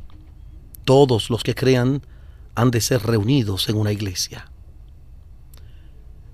Todos 0.86 1.30
los 1.30 1.44
que 1.44 1.56
crean 1.56 2.02
han 2.56 2.72
de 2.72 2.82
ser 2.82 3.04
reunidos 3.04 3.70
en 3.70 3.78
una 3.78 3.92
iglesia. 3.92 4.52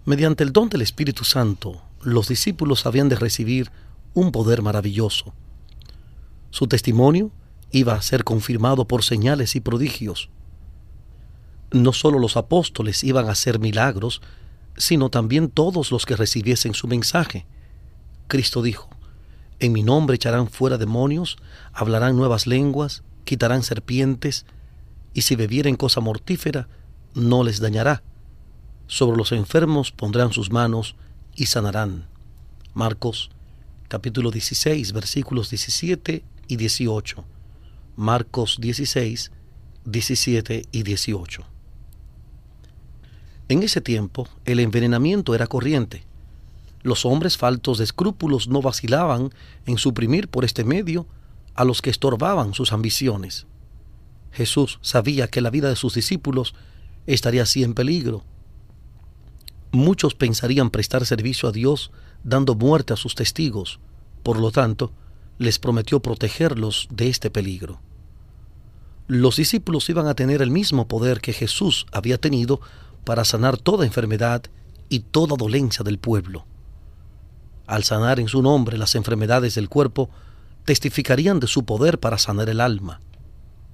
Mediante 0.06 0.44
el 0.44 0.54
don 0.54 0.70
del 0.70 0.82
Espíritu 0.82 1.24
Santo, 1.24 1.82
los 2.02 2.28
discípulos 2.28 2.86
habían 2.86 3.10
de 3.10 3.16
recibir 3.16 3.72
un 4.14 4.32
poder 4.32 4.62
maravilloso 4.62 5.34
su 6.54 6.68
testimonio 6.68 7.32
iba 7.72 7.96
a 7.96 8.02
ser 8.04 8.24
confirmado 8.24 8.86
por 8.86 9.04
señales 9.04 9.56
y 9.56 9.60
prodigios. 9.60 10.30
No 11.72 11.94
solo 11.94 12.20
los 12.20 12.38
apóstoles 12.38 13.04
iban 13.04 13.28
a 13.28 13.32
hacer 13.32 13.58
milagros, 13.58 14.22
sino 14.78 15.10
también 15.10 15.50
todos 15.50 15.92
los 15.92 16.06
que 16.06 16.16
recibiesen 16.16 16.76
su 16.76 16.88
mensaje. 16.88 17.48
Cristo 18.34 18.64
dijo, 18.64 18.90
En 19.60 19.74
mi 19.74 19.84
nombre 19.84 20.16
echarán 20.16 20.48
fuera 20.48 20.80
demonios, 20.80 21.38
hablarán 21.72 22.16
nuevas 22.16 22.48
lenguas, 22.48 23.04
quitarán 23.26 23.62
serpientes, 23.62 24.48
y 25.14 25.22
si 25.22 25.36
bebieren 25.36 25.76
cosa 25.76 26.02
mortífera, 26.02 26.68
no 27.14 27.44
les 27.44 27.60
dañará. 27.60 28.02
Sobre 28.88 29.18
los 29.18 29.34
enfermos 29.34 29.92
pondrán 29.92 30.34
sus 30.34 30.52
manos 30.52 30.96
y 31.36 31.46
sanarán. 31.46 32.08
Marcos 32.74 33.30
capítulo 33.88 34.32
16 34.32 34.94
versículos 34.94 35.52
17 35.52 36.24
y 36.48 36.56
18. 36.56 37.24
Marcos 37.98 38.58
16, 38.60 39.32
17 39.86 40.66
y 40.72 40.82
18. 40.82 41.44
En 43.50 43.62
ese 43.62 43.80
tiempo 43.80 44.28
el 44.46 44.60
envenenamiento 44.60 45.36
era 45.36 45.46
corriente. 45.46 46.04
Los 46.84 47.06
hombres 47.06 47.38
faltos 47.38 47.78
de 47.78 47.86
escrúpulos 47.86 48.48
no 48.48 48.62
vacilaban 48.62 49.30
en 49.66 49.78
suprimir 49.78 50.28
por 50.28 50.46
este 50.46 50.64
medio 50.64 51.08
a 51.56 51.64
los 51.64 51.82
que 51.82 51.90
estorbaban 51.90 52.54
sus 52.54 52.74
ambiciones. 52.74 53.48
Jesús 54.32 54.80
sabía 54.82 55.28
que 55.28 55.42
la 55.42 55.50
vida 55.50 55.70
de 55.70 55.76
sus 55.76 55.94
discípulos 55.94 56.56
estaría 57.08 57.44
así 57.44 57.64
en 57.64 57.74
peligro. 57.74 58.24
Muchos 59.72 60.14
pensarían 60.14 60.70
prestar 60.70 61.06
servicio 61.06 61.50
a 61.50 61.52
Dios 61.52 61.92
dando 62.24 62.56
muerte 62.56 62.94
a 62.94 62.98
sus 62.98 63.16
testigos. 63.16 63.80
Por 64.22 64.40
lo 64.40 64.52
tanto, 64.52 64.92
les 65.38 65.60
prometió 65.60 66.02
protegerlos 66.02 66.88
de 66.92 67.10
este 67.10 67.30
peligro. 67.30 67.80
Los 69.08 69.36
discípulos 69.36 69.90
iban 69.90 70.08
a 70.08 70.16
tener 70.16 70.42
el 70.42 70.52
mismo 70.52 70.88
poder 70.88 71.22
que 71.22 71.34
Jesús 71.34 71.86
había 71.92 72.18
tenido 72.18 72.62
para 73.04 73.26
sanar 73.26 73.58
toda 73.58 73.86
enfermedad 73.86 74.44
y 74.90 75.00
toda 75.00 75.36
dolencia 75.36 75.84
del 75.84 75.98
pueblo. 75.98 76.46
Al 77.66 77.84
sanar 77.84 78.20
en 78.20 78.28
su 78.28 78.42
nombre 78.42 78.78
las 78.78 78.96
enfermedades 78.96 79.56
del 79.56 79.70
cuerpo, 79.70 80.10
testificarían 80.66 81.40
de 81.40 81.48
su 81.48 81.66
poder 81.66 82.00
para 82.00 82.18
sanar 82.18 82.50
el 82.50 82.62
alma. 82.62 83.00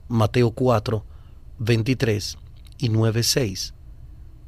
Mateo 0.07 0.51
4, 0.51 1.03
23 1.59 2.37
y 2.77 2.89
9, 2.89 3.23
6. 3.23 3.73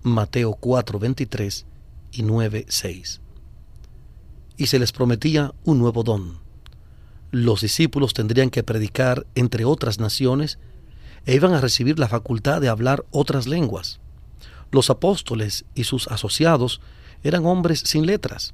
Mateo 0.03 0.53
4, 0.53 0.99
23 0.99 1.65
y 2.11 2.23
9, 2.23 2.65
6. 2.67 3.21
Y 4.57 4.67
se 4.67 4.79
les 4.79 4.91
prometía 4.91 5.53
un 5.63 5.79
nuevo 5.79 6.03
don 6.03 6.41
los 7.31 7.61
discípulos 7.61 8.13
tendrían 8.13 8.49
que 8.49 8.61
predicar 8.61 9.25
entre 9.35 9.63
otras 9.63 9.99
naciones 9.99 10.59
e 11.25 11.33
iban 11.33 11.53
a 11.53 11.61
recibir 11.61 11.97
la 11.97 12.09
facultad 12.09 12.59
de 12.59 12.67
hablar 12.67 13.05
otras 13.09 13.47
lenguas. 13.47 14.01
Los 14.69 14.89
apóstoles 14.89 15.63
y 15.73 15.85
sus 15.85 16.07
asociados 16.09 16.81
eran 17.23 17.45
hombres 17.45 17.79
sin 17.79 18.05
letras, 18.05 18.53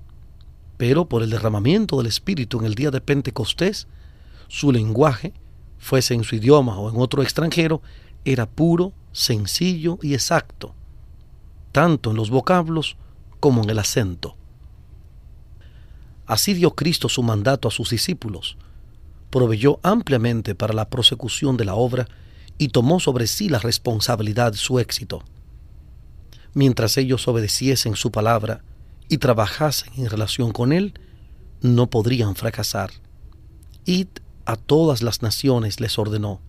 pero 0.78 1.06
por 1.06 1.24
el 1.24 1.32
derramamiento 1.32 1.98
del 1.98 2.08
Espíritu 2.08 2.60
en 2.60 2.66
el 2.66 2.76
día 2.76 2.92
de 2.92 3.02
Pentecostés, 3.02 3.88
su 4.48 4.72
lenguaje, 4.72 5.34
fuese 5.78 6.14
en 6.14 6.24
su 6.24 6.36
idioma 6.36 6.78
o 6.80 6.90
en 6.90 6.98
otro 6.98 7.22
extranjero, 7.24 7.82
era 8.24 8.48
puro, 8.48 8.94
sencillo 9.12 9.98
y 10.02 10.14
exacto, 10.14 10.76
tanto 11.72 12.12
en 12.12 12.18
los 12.18 12.30
vocablos 12.30 12.98
como 13.40 13.64
en 13.64 13.70
el 13.70 13.80
acento. 13.80 14.36
Así 16.26 16.54
dio 16.54 16.76
Cristo 16.76 17.10
su 17.10 17.24
mandato 17.24 17.68
a 17.68 17.72
sus 17.72 17.90
discípulos, 17.90 18.58
proveyó 19.30 19.80
ampliamente 19.82 20.56
para 20.56 20.74
la 20.74 20.90
prosecución 20.90 21.58
de 21.58 21.66
la 21.66 21.76
obra 21.76 22.08
y 22.58 22.70
tomó 22.70 23.00
sobre 23.00 23.28
sí 23.28 23.50
la 23.50 23.60
responsabilidad 23.60 24.52
de 24.52 24.58
su 24.58 24.80
éxito. 24.80 25.24
Mientras 26.54 26.98
ellos 26.98 27.28
obedeciesen 27.28 27.96
su 27.96 28.12
palabra 28.12 28.64
y 29.10 29.18
trabajasen 29.18 29.94
en 29.98 30.10
relación 30.10 30.52
con 30.52 30.74
él, 30.74 30.94
no 31.62 31.90
podrían 31.90 32.36
fracasar. 32.36 32.92
Id 33.86 34.08
a 34.46 34.56
todas 34.56 35.02
las 35.02 35.22
naciones, 35.22 35.80
les 35.80 35.98
ordenó. 35.98 36.42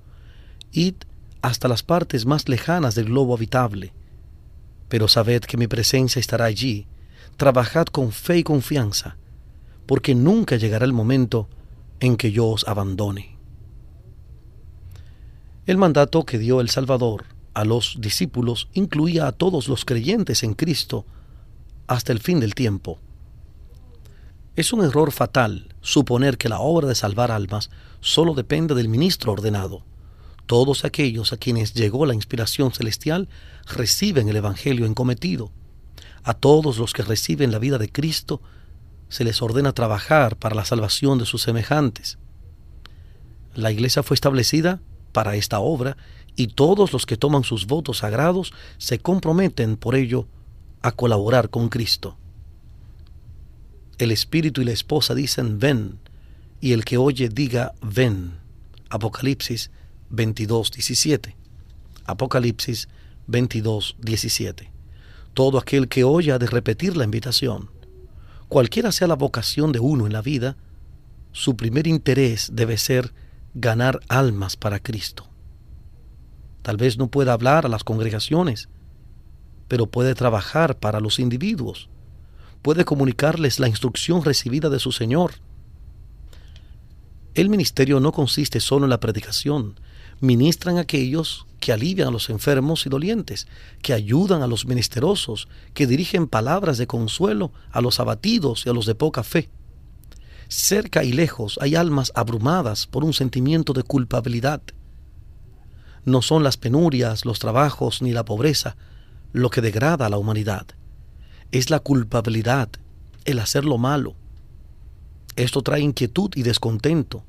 Id 0.72 0.94
hasta 1.42 1.68
las 1.68 1.82
partes 1.82 2.26
más 2.26 2.48
lejanas 2.48 2.94
del 2.94 3.06
globo 3.06 3.34
habitable. 3.34 3.92
Pero 4.88 5.08
sabed 5.08 5.42
que 5.42 5.56
mi 5.56 5.66
presencia 5.66 6.20
estará 6.20 6.46
allí. 6.46 6.86
Trabajad 7.36 7.86
con 7.86 8.12
fe 8.12 8.38
y 8.38 8.42
confianza, 8.42 9.16
porque 9.86 10.14
nunca 10.14 10.56
llegará 10.56 10.84
el 10.84 10.92
momento 10.92 11.48
en 12.00 12.16
que 12.16 12.32
yo 12.32 12.46
os 12.46 12.66
abandone. 12.66 13.36
El 15.66 15.76
mandato 15.76 16.24
que 16.24 16.38
dio 16.38 16.60
el 16.60 16.70
Salvador 16.70 17.26
a 17.54 17.64
los 17.64 17.98
discípulos 18.00 18.68
incluía 18.72 19.26
a 19.26 19.32
todos 19.32 19.68
los 19.68 19.84
creyentes 19.84 20.42
en 20.42 20.54
Cristo 20.54 21.04
hasta 21.88 22.12
el 22.12 22.20
fin 22.20 22.38
del 22.38 22.54
tiempo. 22.54 23.00
Es 24.54 24.72
un 24.72 24.84
error 24.84 25.10
fatal 25.10 25.74
suponer 25.80 26.36
que 26.36 26.48
la 26.48 26.60
obra 26.60 26.86
de 26.86 26.94
salvar 26.94 27.30
almas 27.30 27.70
solo 28.00 28.34
depende 28.34 28.74
del 28.74 28.88
ministro 28.88 29.32
ordenado. 29.32 29.84
Todos 30.46 30.84
aquellos 30.84 31.32
a 31.32 31.36
quienes 31.36 31.74
llegó 31.74 32.06
la 32.06 32.14
inspiración 32.14 32.72
celestial 32.72 33.28
reciben 33.66 34.28
el 34.28 34.36
Evangelio 34.36 34.86
encometido. 34.86 35.50
A 36.22 36.34
todos 36.34 36.78
los 36.78 36.92
que 36.92 37.02
reciben 37.02 37.52
la 37.52 37.58
vida 37.58 37.78
de 37.78 37.90
Cristo 37.90 38.42
se 39.08 39.24
les 39.24 39.40
ordena 39.40 39.72
trabajar 39.72 40.36
para 40.36 40.54
la 40.54 40.64
salvación 40.64 41.18
de 41.18 41.26
sus 41.26 41.42
semejantes. 41.42 42.18
La 43.54 43.72
iglesia 43.72 44.02
fue 44.02 44.14
establecida 44.14 44.80
para 45.12 45.36
esta 45.36 45.60
obra 45.60 45.96
y 46.36 46.48
todos 46.48 46.92
los 46.92 47.06
que 47.06 47.16
toman 47.16 47.44
sus 47.44 47.66
votos 47.66 47.98
sagrados 47.98 48.52
se 48.76 48.98
comprometen 48.98 49.76
por 49.76 49.94
ello 49.94 50.28
a 50.82 50.92
colaborar 50.92 51.50
con 51.50 51.68
Cristo. 51.68 52.16
El 53.98 54.10
espíritu 54.12 54.62
y 54.62 54.64
la 54.64 54.72
esposa 54.72 55.14
dicen 55.14 55.58
ven, 55.58 55.98
y 56.60 56.72
el 56.72 56.84
que 56.84 56.98
oye 56.98 57.28
diga 57.28 57.72
ven. 57.82 58.38
Apocalipsis 58.90 59.70
22, 60.10 60.70
17. 60.70 61.36
Apocalipsis 62.06 62.88
22, 63.26 63.96
17. 64.00 64.70
Todo 65.34 65.58
aquel 65.58 65.88
que 65.88 66.04
oye 66.04 66.32
ha 66.32 66.38
de 66.38 66.46
repetir 66.46 66.96
la 66.96 67.04
invitación. 67.04 67.70
Cualquiera 68.48 68.92
sea 68.92 69.06
la 69.06 69.14
vocación 69.14 69.72
de 69.72 69.80
uno 69.80 70.06
en 70.06 70.12
la 70.12 70.22
vida, 70.22 70.56
su 71.32 71.56
primer 71.56 71.86
interés 71.86 72.50
debe 72.52 72.78
ser 72.78 73.12
ganar 73.54 74.00
almas 74.08 74.56
para 74.56 74.80
Cristo. 74.80 75.28
Tal 76.62 76.76
vez 76.76 76.98
no 76.98 77.08
pueda 77.08 77.32
hablar 77.32 77.66
a 77.66 77.68
las 77.68 77.84
congregaciones, 77.84 78.68
pero 79.68 79.86
puede 79.86 80.14
trabajar 80.14 80.78
para 80.78 80.98
los 80.98 81.18
individuos, 81.18 81.88
puede 82.62 82.84
comunicarles 82.84 83.60
la 83.60 83.68
instrucción 83.68 84.24
recibida 84.24 84.70
de 84.70 84.78
su 84.80 84.92
Señor. 84.92 85.34
El 87.34 87.50
ministerio 87.50 88.00
no 88.00 88.10
consiste 88.10 88.58
solo 88.58 88.86
en 88.86 88.90
la 88.90 89.00
predicación, 89.00 89.78
ministran 90.20 90.78
aquellos 90.78 91.46
que 91.60 91.72
alivian 91.72 92.08
a 92.08 92.10
los 92.10 92.30
enfermos 92.30 92.86
y 92.86 92.88
dolientes, 92.88 93.46
que 93.82 93.92
ayudan 93.92 94.42
a 94.42 94.46
los 94.46 94.66
menesterosos, 94.66 95.48
que 95.74 95.86
dirigen 95.86 96.26
palabras 96.26 96.78
de 96.78 96.86
consuelo 96.86 97.52
a 97.70 97.80
los 97.80 98.00
abatidos 98.00 98.66
y 98.66 98.70
a 98.70 98.72
los 98.72 98.86
de 98.86 98.94
poca 98.94 99.22
fe. 99.22 99.50
Cerca 100.48 101.04
y 101.04 101.12
lejos 101.12 101.58
hay 101.60 101.74
almas 101.74 102.10
abrumadas 102.14 102.86
por 102.86 103.04
un 103.04 103.12
sentimiento 103.12 103.72
de 103.72 103.82
culpabilidad. 103.82 104.62
No 106.04 106.22
son 106.22 106.42
las 106.42 106.56
penurias, 106.56 107.24
los 107.24 107.38
trabajos 107.38 108.00
ni 108.00 108.12
la 108.12 108.24
pobreza 108.24 108.76
lo 109.32 109.50
que 109.50 109.60
degrada 109.60 110.06
a 110.06 110.08
la 110.08 110.18
humanidad. 110.18 110.66
Es 111.52 111.70
la 111.70 111.80
culpabilidad, 111.80 112.68
el 113.24 113.38
hacer 113.38 113.64
lo 113.64 113.78
malo. 113.78 114.14
Esto 115.36 115.62
trae 115.62 115.80
inquietud 115.80 116.30
y 116.34 116.42
descontento. 116.42 117.22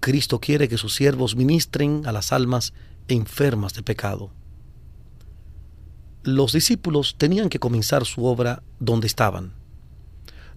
Cristo 0.00 0.40
quiere 0.40 0.68
que 0.68 0.78
sus 0.78 0.94
siervos 0.94 1.36
ministren 1.36 2.06
a 2.06 2.12
las 2.12 2.32
almas 2.32 2.72
enfermas 3.08 3.74
de 3.74 3.82
pecado. 3.82 4.30
Los 6.22 6.52
discípulos 6.52 7.14
tenían 7.18 7.48
que 7.48 7.60
comenzar 7.60 8.04
su 8.04 8.24
obra 8.24 8.62
donde 8.80 9.06
estaban. 9.06 9.52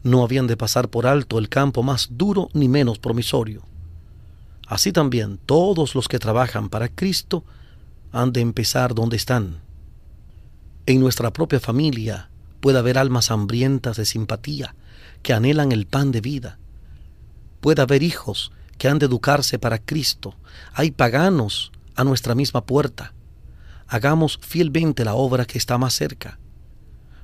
No 0.04 0.24
habían 0.24 0.48
de 0.48 0.58
pasar 0.58 0.90
por 0.90 1.06
alto 1.06 1.38
el 1.38 1.50
campo 1.50 1.84
más 1.84 2.10
duro 2.12 2.50
ni 2.54 2.68
menos 2.68 3.00
promisorio. 3.00 3.64
Así 4.66 4.92
también 4.92 5.40
todos 5.46 5.96
los 5.96 6.08
que 6.08 6.20
trabajan 6.20 6.70
para 6.70 6.90
Cristo 6.90 7.44
han 8.12 8.32
de 8.32 8.42
empezar 8.42 8.96
donde 8.96 9.18
están. 9.18 9.62
En 10.90 11.00
nuestra 11.00 11.32
propia 11.32 11.60
familia 11.60 12.32
puede 12.62 12.80
haber 12.80 12.98
almas 12.98 13.30
hambrientas 13.30 13.96
de 13.96 14.06
simpatía 14.06 14.74
que 15.22 15.34
anhelan 15.34 15.72
el 15.72 15.86
pan 15.86 16.12
de 16.12 16.20
vida. 16.20 16.58
Puede 17.62 17.84
haber 17.84 18.02
hijos 18.02 18.52
que 18.80 18.88
han 18.88 18.98
de 18.98 19.06
educarse 19.06 19.60
para 19.60 19.78
Cristo. 19.78 20.34
Hay 20.74 20.90
paganos 20.90 21.72
a 21.94 22.04
nuestra 22.04 22.34
misma 22.34 22.66
puerta. 22.66 23.14
Hagamos 23.86 24.40
fielmente 24.42 25.06
la 25.06 25.14
obra 25.14 25.46
que 25.46 25.60
está 25.60 25.78
más 25.78 25.94
cerca. 25.94 26.40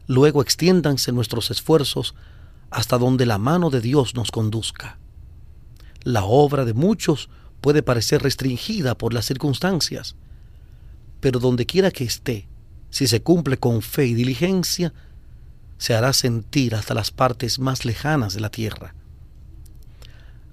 Luego 0.05 0.43
extiéndanse 0.43 1.11
nuestros 1.11 1.49
esfuerzos 1.49 2.13
hasta 2.69 2.99
donde 2.99 3.25
la 3.25 3.39
mano 3.39 3.71
de 3.71 3.81
Dios 3.81 4.13
nos 4.13 4.29
conduzca. 4.29 4.99
La 6.03 6.23
obra 6.23 6.65
de 6.65 6.75
muchos 6.75 7.31
puede 7.61 7.81
parecer 7.81 8.21
restringida 8.21 8.95
por 8.95 9.11
las 9.11 9.25
circunstancias, 9.25 10.15
pero 11.19 11.39
donde 11.39 11.65
quiera 11.65 11.89
que 11.89 12.03
esté, 12.03 12.47
si 12.95 13.08
se 13.08 13.21
cumple 13.21 13.58
con 13.58 13.81
fe 13.81 14.05
y 14.05 14.13
diligencia, 14.13 14.93
se 15.77 15.95
hará 15.95 16.13
sentir 16.13 16.75
hasta 16.75 16.93
las 16.93 17.12
partes 17.12 17.60
más 17.60 17.84
lejanas 17.84 18.34
de 18.34 18.39
la 18.39 18.49
tierra. 18.49 18.95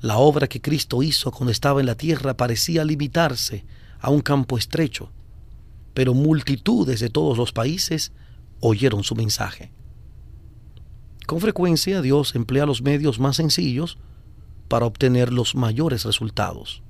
La 0.01 0.17
obra 0.17 0.49
que 0.49 0.61
Cristo 0.61 1.05
hizo 1.05 1.31
cuando 1.31 1.53
estaba 1.53 1.79
en 1.79 1.87
la 1.87 1.95
tierra 1.95 2.37
parecía 2.37 2.85
limitarse 2.85 3.65
a 4.01 4.11
un 4.11 4.23
campo 4.23 4.59
estrecho, 4.59 5.13
pero 5.95 6.15
multitudes 6.15 6.99
de 6.99 7.11
todos 7.11 7.39
los 7.39 7.53
países 7.53 8.11
oyeron 8.59 9.05
su 9.05 9.15
mensaje. 9.15 9.71
Con 11.29 11.39
frecuencia 11.39 12.03
Dios 12.03 12.35
emplea 12.35 12.67
los 12.67 12.83
medios 12.83 13.21
más 13.21 13.37
sencillos 13.37 13.99
para 14.67 14.87
obtener 14.87 15.33
los 15.33 15.55
mayores 15.55 16.05
resultados. 16.05 16.83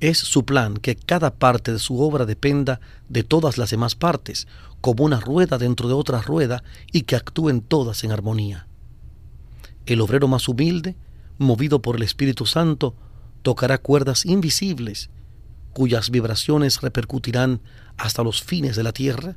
Es 0.00 0.18
su 0.18 0.44
plan 0.44 0.76
que 0.76 0.96
cada 0.96 1.34
parte 1.34 1.72
de 1.72 1.78
su 1.78 2.00
obra 2.00 2.26
dependa 2.26 2.80
de 3.08 3.22
todas 3.22 3.58
las 3.58 3.70
demás 3.70 3.94
partes, 3.94 4.46
como 4.80 5.04
una 5.04 5.20
rueda 5.20 5.56
dentro 5.56 5.88
de 5.88 5.94
otra 5.94 6.20
rueda, 6.20 6.62
y 6.92 7.02
que 7.02 7.16
actúen 7.16 7.60
todas 7.60 8.04
en 8.04 8.12
armonía. 8.12 8.66
El 9.86 10.00
obrero 10.00 10.28
más 10.28 10.48
humilde, 10.48 10.96
movido 11.38 11.80
por 11.80 11.96
el 11.96 12.02
Espíritu 12.02 12.46
Santo, 12.46 12.94
tocará 13.42 13.78
cuerdas 13.78 14.24
invisibles, 14.24 15.10
cuyas 15.72 16.10
vibraciones 16.10 16.80
repercutirán 16.80 17.60
hasta 17.96 18.22
los 18.22 18.42
fines 18.42 18.76
de 18.76 18.82
la 18.82 18.92
tierra 18.92 19.36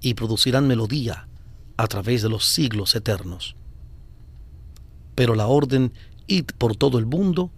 y 0.00 0.14
producirán 0.14 0.66
melodía 0.66 1.28
a 1.76 1.86
través 1.86 2.22
de 2.22 2.28
los 2.28 2.46
siglos 2.46 2.94
eternos. 2.94 3.56
Pero 5.14 5.34
la 5.34 5.46
orden 5.46 5.92
id 6.26 6.46
por 6.58 6.76
todo 6.76 6.98
el 6.98 7.06
mundo 7.06 7.50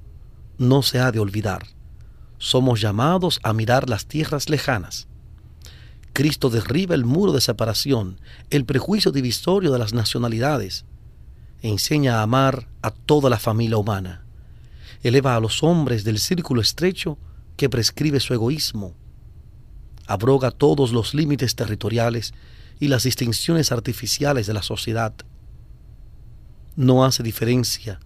no 0.58 0.82
se 0.82 0.98
ha 1.00 1.10
de 1.10 1.20
olvidar 1.20 1.77
somos 2.38 2.80
llamados 2.80 3.40
a 3.42 3.52
mirar 3.52 3.88
las 3.88 4.06
tierras 4.06 4.48
lejanas. 4.48 5.08
Cristo 6.12 6.50
derriba 6.50 6.94
el 6.94 7.04
muro 7.04 7.32
de 7.32 7.40
separación, 7.40 8.20
el 8.50 8.64
prejuicio 8.64 9.12
divisorio 9.12 9.70
de 9.72 9.78
las 9.78 9.92
nacionalidades, 9.92 10.84
e 11.62 11.68
enseña 11.68 12.18
a 12.18 12.22
amar 12.22 12.68
a 12.82 12.90
toda 12.90 13.28
la 13.30 13.38
familia 13.38 13.76
humana. 13.76 14.24
Eleva 15.02 15.36
a 15.36 15.40
los 15.40 15.62
hombres 15.62 16.04
del 16.04 16.18
círculo 16.18 16.60
estrecho 16.60 17.18
que 17.56 17.68
prescribe 17.68 18.20
su 18.20 18.34
egoísmo. 18.34 18.94
Abroga 20.06 20.50
todos 20.50 20.92
los 20.92 21.14
límites 21.14 21.54
territoriales 21.54 22.32
y 22.80 22.88
las 22.88 23.02
distinciones 23.02 23.72
artificiales 23.72 24.46
de 24.46 24.54
la 24.54 24.62
sociedad. 24.62 25.14
No 26.76 27.04
hace 27.04 27.22
diferencia 27.22 28.00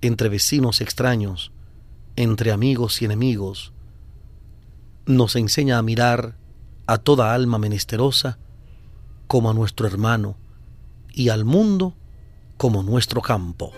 entre 0.00 0.28
vecinos 0.28 0.80
extraños, 0.80 1.52
entre 2.16 2.52
amigos 2.52 3.00
y 3.02 3.06
enemigos, 3.06 3.72
nos 5.06 5.36
enseña 5.36 5.78
a 5.78 5.82
mirar 5.82 6.36
a 6.86 6.98
toda 6.98 7.34
alma 7.34 7.58
menesterosa 7.58 8.38
como 9.26 9.50
a 9.50 9.54
nuestro 9.54 9.86
hermano 9.86 10.36
y 11.12 11.30
al 11.30 11.44
mundo 11.44 11.94
como 12.56 12.82
nuestro 12.82 13.20
campo. 13.22 13.72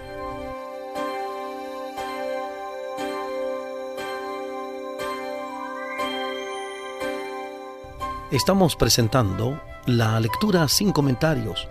Estamos 8.30 8.74
presentando 8.74 9.60
la 9.86 10.18
lectura 10.18 10.66
sin 10.66 10.90
comentarios 10.90 11.68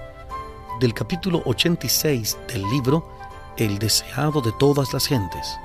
del 0.80 0.94
capítulo 0.94 1.42
86 1.46 2.38
del 2.48 2.62
libro 2.70 3.10
El 3.58 3.80
deseado 3.80 4.40
de 4.40 4.54
todas 4.54 4.94
las 4.94 5.06
gentes 5.08 5.58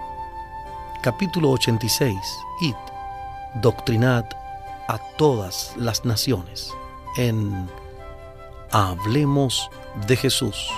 capítulo 1.03 1.51
86, 1.51 2.17
Id, 2.61 2.75
doctrinad 3.63 4.25
a 4.89 4.99
todas 5.17 5.73
las 5.77 6.05
naciones 6.05 6.75
en 7.17 7.69
Hablemos 8.73 9.71
de 10.07 10.17
Jesús. 10.17 10.69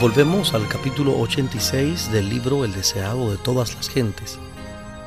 Volvemos 0.00 0.54
al 0.54 0.66
capítulo 0.66 1.20
86 1.20 2.10
del 2.10 2.30
libro 2.30 2.64
El 2.64 2.72
deseado 2.72 3.30
de 3.30 3.36
todas 3.36 3.74
las 3.74 3.90
gentes. 3.90 4.38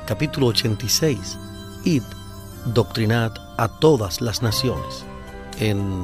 Capítulo 0.06 0.46
86. 0.46 1.40
Id, 1.84 2.04
doctrinad 2.68 3.32
a 3.58 3.70
todas 3.80 4.22
las 4.22 4.44
naciones. 4.44 5.04
En 5.60 6.04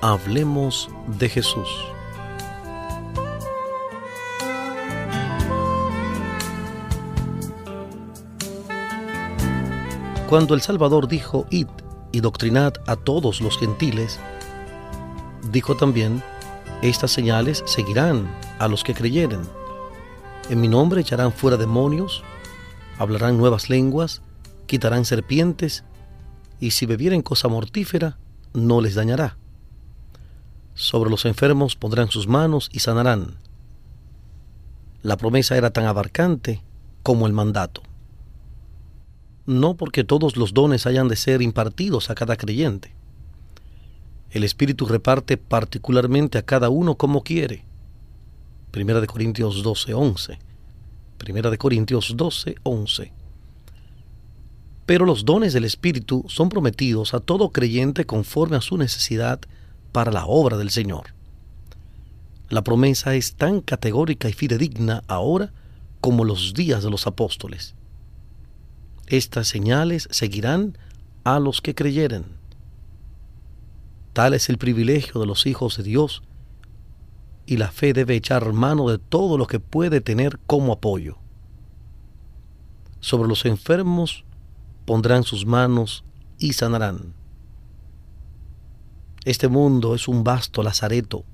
Hablemos 0.00 0.90
de 1.20 1.28
Jesús. 1.28 1.68
Cuando 10.28 10.54
el 10.54 10.62
Salvador 10.62 11.06
dijo, 11.06 11.46
id 11.50 11.68
y 12.10 12.18
doctrinad 12.22 12.72
a 12.88 12.96
todos 12.96 13.40
los 13.40 13.56
gentiles, 13.56 14.18
dijo 15.52 15.76
también, 15.76 16.24
estas 16.82 17.10
señales 17.10 17.64
seguirán 17.66 18.30
a 18.58 18.68
los 18.68 18.84
que 18.84 18.94
creyeren. 18.94 19.42
En 20.48 20.60
mi 20.60 20.68
nombre 20.68 21.00
echarán 21.00 21.32
fuera 21.32 21.56
demonios, 21.56 22.22
hablarán 22.98 23.36
nuevas 23.36 23.68
lenguas, 23.68 24.22
quitarán 24.66 25.04
serpientes, 25.04 25.84
y 26.60 26.70
si 26.70 26.86
bebieren 26.86 27.22
cosa 27.22 27.48
mortífera, 27.48 28.18
no 28.52 28.80
les 28.80 28.94
dañará. 28.94 29.36
Sobre 30.74 31.10
los 31.10 31.24
enfermos 31.24 31.74
pondrán 31.74 32.10
sus 32.10 32.28
manos 32.28 32.68
y 32.72 32.80
sanarán. 32.80 33.36
La 35.02 35.16
promesa 35.16 35.56
era 35.56 35.70
tan 35.70 35.86
abarcante 35.86 36.62
como 37.02 37.26
el 37.26 37.32
mandato. 37.32 37.82
No 39.46 39.74
porque 39.74 40.04
todos 40.04 40.36
los 40.36 40.54
dones 40.54 40.86
hayan 40.86 41.08
de 41.08 41.16
ser 41.16 41.42
impartidos 41.42 42.10
a 42.10 42.14
cada 42.14 42.36
creyente. 42.36 42.97
El 44.30 44.44
Espíritu 44.44 44.86
reparte 44.86 45.36
particularmente 45.36 46.36
a 46.38 46.42
cada 46.42 46.68
uno 46.68 46.96
como 46.96 47.22
quiere. 47.22 47.64
Primera 48.70 49.00
de 49.00 49.06
Corintios 49.06 49.62
12, 49.62 49.94
11. 49.94 50.38
Primera 51.16 51.50
de 51.50 51.56
Corintios 51.56 52.14
12, 52.16 52.56
11. 52.62 53.12
Pero 54.84 55.06
los 55.06 55.24
dones 55.24 55.52
del 55.52 55.64
Espíritu 55.64 56.24
son 56.28 56.48
prometidos 56.48 57.14
a 57.14 57.20
todo 57.20 57.50
creyente 57.50 58.04
conforme 58.04 58.56
a 58.56 58.60
su 58.60 58.76
necesidad 58.76 59.40
para 59.92 60.12
la 60.12 60.26
obra 60.26 60.56
del 60.58 60.70
Señor. 60.70 61.14
La 62.50 62.62
promesa 62.62 63.14
es 63.14 63.34
tan 63.34 63.60
categórica 63.60 64.28
y 64.28 64.32
fidedigna 64.32 65.02
ahora 65.06 65.52
como 66.00 66.24
los 66.24 66.54
días 66.54 66.82
de 66.82 66.90
los 66.90 67.06
apóstoles. 67.06 67.74
Estas 69.06 69.48
señales 69.48 70.08
seguirán 70.10 70.76
a 71.24 71.40
los 71.40 71.60
que 71.60 71.74
creyeren. 71.74 72.37
Tal 74.18 74.34
es 74.34 74.48
el 74.48 74.58
privilegio 74.58 75.20
de 75.20 75.28
los 75.28 75.46
hijos 75.46 75.76
de 75.76 75.84
Dios 75.84 76.24
y 77.46 77.56
la 77.56 77.70
fe 77.70 77.92
debe 77.92 78.16
echar 78.16 78.52
mano 78.52 78.88
de 78.88 78.98
todo 78.98 79.38
lo 79.38 79.46
que 79.46 79.60
puede 79.60 80.00
tener 80.00 80.40
como 80.44 80.72
apoyo. 80.72 81.18
Sobre 82.98 83.28
los 83.28 83.44
enfermos 83.44 84.24
pondrán 84.86 85.22
sus 85.22 85.46
manos 85.46 86.02
y 86.36 86.54
sanarán. 86.54 87.14
Este 89.24 89.46
mundo 89.46 89.94
es 89.94 90.08
un 90.08 90.24
vasto 90.24 90.64
lazareto, 90.64 91.24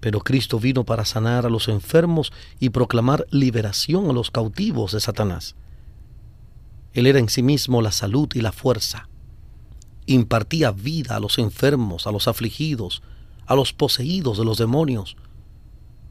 pero 0.00 0.20
Cristo 0.20 0.60
vino 0.60 0.84
para 0.84 1.06
sanar 1.06 1.46
a 1.46 1.48
los 1.48 1.66
enfermos 1.68 2.30
y 2.58 2.68
proclamar 2.68 3.26
liberación 3.30 4.10
a 4.10 4.12
los 4.12 4.30
cautivos 4.30 4.92
de 4.92 5.00
Satanás. 5.00 5.56
Él 6.92 7.06
era 7.06 7.20
en 7.20 7.30
sí 7.30 7.42
mismo 7.42 7.80
la 7.80 7.90
salud 7.90 8.28
y 8.34 8.42
la 8.42 8.52
fuerza 8.52 9.08
impartía 10.14 10.72
vida 10.72 11.16
a 11.16 11.20
los 11.20 11.38
enfermos, 11.38 12.06
a 12.06 12.12
los 12.12 12.28
afligidos, 12.28 13.02
a 13.46 13.54
los 13.54 13.72
poseídos 13.72 14.38
de 14.38 14.44
los 14.44 14.58
demonios. 14.58 15.16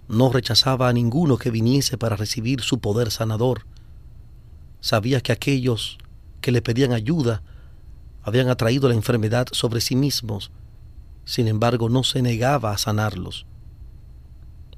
No 0.07 0.31
rechazaba 0.31 0.89
a 0.89 0.93
ninguno 0.93 1.37
que 1.37 1.51
viniese 1.51 1.97
para 1.97 2.15
recibir 2.15 2.61
su 2.61 2.79
poder 2.79 3.11
sanador. 3.11 3.65
Sabía 4.81 5.21
que 5.21 5.31
aquellos 5.31 5.97
que 6.41 6.51
le 6.51 6.61
pedían 6.61 6.93
ayuda 6.93 7.43
habían 8.23 8.49
atraído 8.49 8.87
la 8.87 8.95
enfermedad 8.95 9.47
sobre 9.51 9.81
sí 9.81 9.95
mismos, 9.95 10.51
sin 11.25 11.47
embargo 11.47 11.89
no 11.89 12.03
se 12.03 12.21
negaba 12.21 12.71
a 12.71 12.77
sanarlos. 12.77 13.45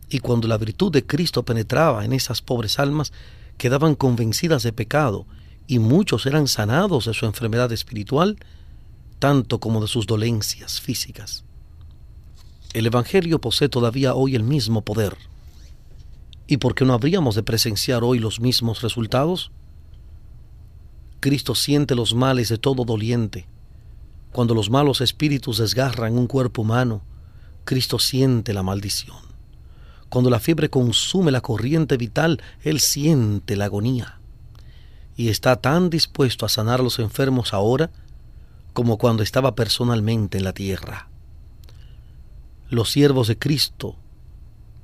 Y 0.09 0.19
cuando 0.19 0.47
la 0.47 0.57
virtud 0.57 0.91
de 0.91 1.05
Cristo 1.05 1.43
penetraba 1.43 2.03
en 2.03 2.13
esas 2.13 2.41
pobres 2.41 2.79
almas, 2.79 3.13
quedaban 3.57 3.95
convencidas 3.95 4.63
de 4.63 4.73
pecado 4.73 5.25
y 5.67 5.79
muchos 5.79 6.25
eran 6.25 6.47
sanados 6.47 7.05
de 7.05 7.13
su 7.13 7.25
enfermedad 7.25 7.71
espiritual, 7.71 8.37
tanto 9.21 9.59
como 9.59 9.79
de 9.81 9.87
sus 9.87 10.07
dolencias 10.07 10.81
físicas. 10.81 11.43
El 12.73 12.87
Evangelio 12.87 13.39
posee 13.39 13.69
todavía 13.69 14.15
hoy 14.15 14.35
el 14.35 14.41
mismo 14.41 14.81
poder. 14.81 15.15
¿Y 16.47 16.57
por 16.57 16.73
qué 16.73 16.85
no 16.85 16.93
habríamos 16.95 17.35
de 17.35 17.43
presenciar 17.43 18.03
hoy 18.03 18.17
los 18.17 18.39
mismos 18.39 18.81
resultados? 18.81 19.51
Cristo 21.19 21.53
siente 21.53 21.93
los 21.93 22.15
males 22.15 22.49
de 22.49 22.57
todo 22.57 22.83
doliente. 22.83 23.45
Cuando 24.31 24.55
los 24.55 24.71
malos 24.71 25.01
espíritus 25.01 25.59
desgarran 25.59 26.17
un 26.17 26.25
cuerpo 26.25 26.63
humano, 26.63 27.03
Cristo 27.63 27.99
siente 27.99 28.55
la 28.55 28.63
maldición. 28.63 29.19
Cuando 30.09 30.31
la 30.31 30.39
fiebre 30.39 30.71
consume 30.71 31.29
la 31.29 31.41
corriente 31.41 31.95
vital, 31.95 32.41
Él 32.63 32.79
siente 32.79 33.55
la 33.55 33.65
agonía. 33.65 34.19
Y 35.15 35.29
está 35.29 35.57
tan 35.57 35.91
dispuesto 35.91 36.43
a 36.43 36.49
sanar 36.49 36.79
a 36.79 36.83
los 36.83 36.97
enfermos 36.97 37.53
ahora 37.53 37.91
como 38.73 38.97
cuando 38.97 39.23
estaba 39.23 39.55
personalmente 39.55 40.37
en 40.37 40.43
la 40.43 40.53
tierra. 40.53 41.09
Los 42.69 42.91
siervos 42.91 43.27
de 43.27 43.37
Cristo 43.37 43.97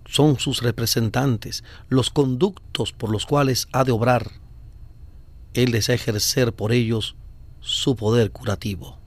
son 0.06 0.40
sus 0.40 0.62
representantes, 0.62 1.64
los 1.90 2.10
conductos 2.10 2.92
por 2.92 3.10
los 3.10 3.26
cuales 3.26 3.68
ha 3.72 3.84
de 3.84 3.92
obrar. 3.92 4.32
Él 5.54 5.72
desea 5.72 5.96
ejercer 5.96 6.54
por 6.54 6.72
ellos 6.72 7.16
su 7.62 7.96
poder 7.96 8.32
curativo. 8.32 8.98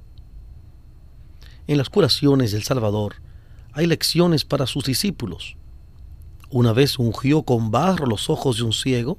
En 1.67 1.79
las 1.79 1.91
curaciones 1.91 2.53
del 2.53 2.63
Salvador 2.63 3.17
hay 3.73 3.87
lecciones 3.87 4.45
para 4.45 4.67
sus 4.67 4.85
discípulos. 4.85 5.57
Una 6.51 6.73
vez 6.73 6.99
ungió 6.99 7.43
con 7.43 7.71
barro 7.71 8.07
los 8.07 8.29
ojos 8.29 8.57
de 8.57 8.65
un 8.65 8.73
ciego 8.73 9.19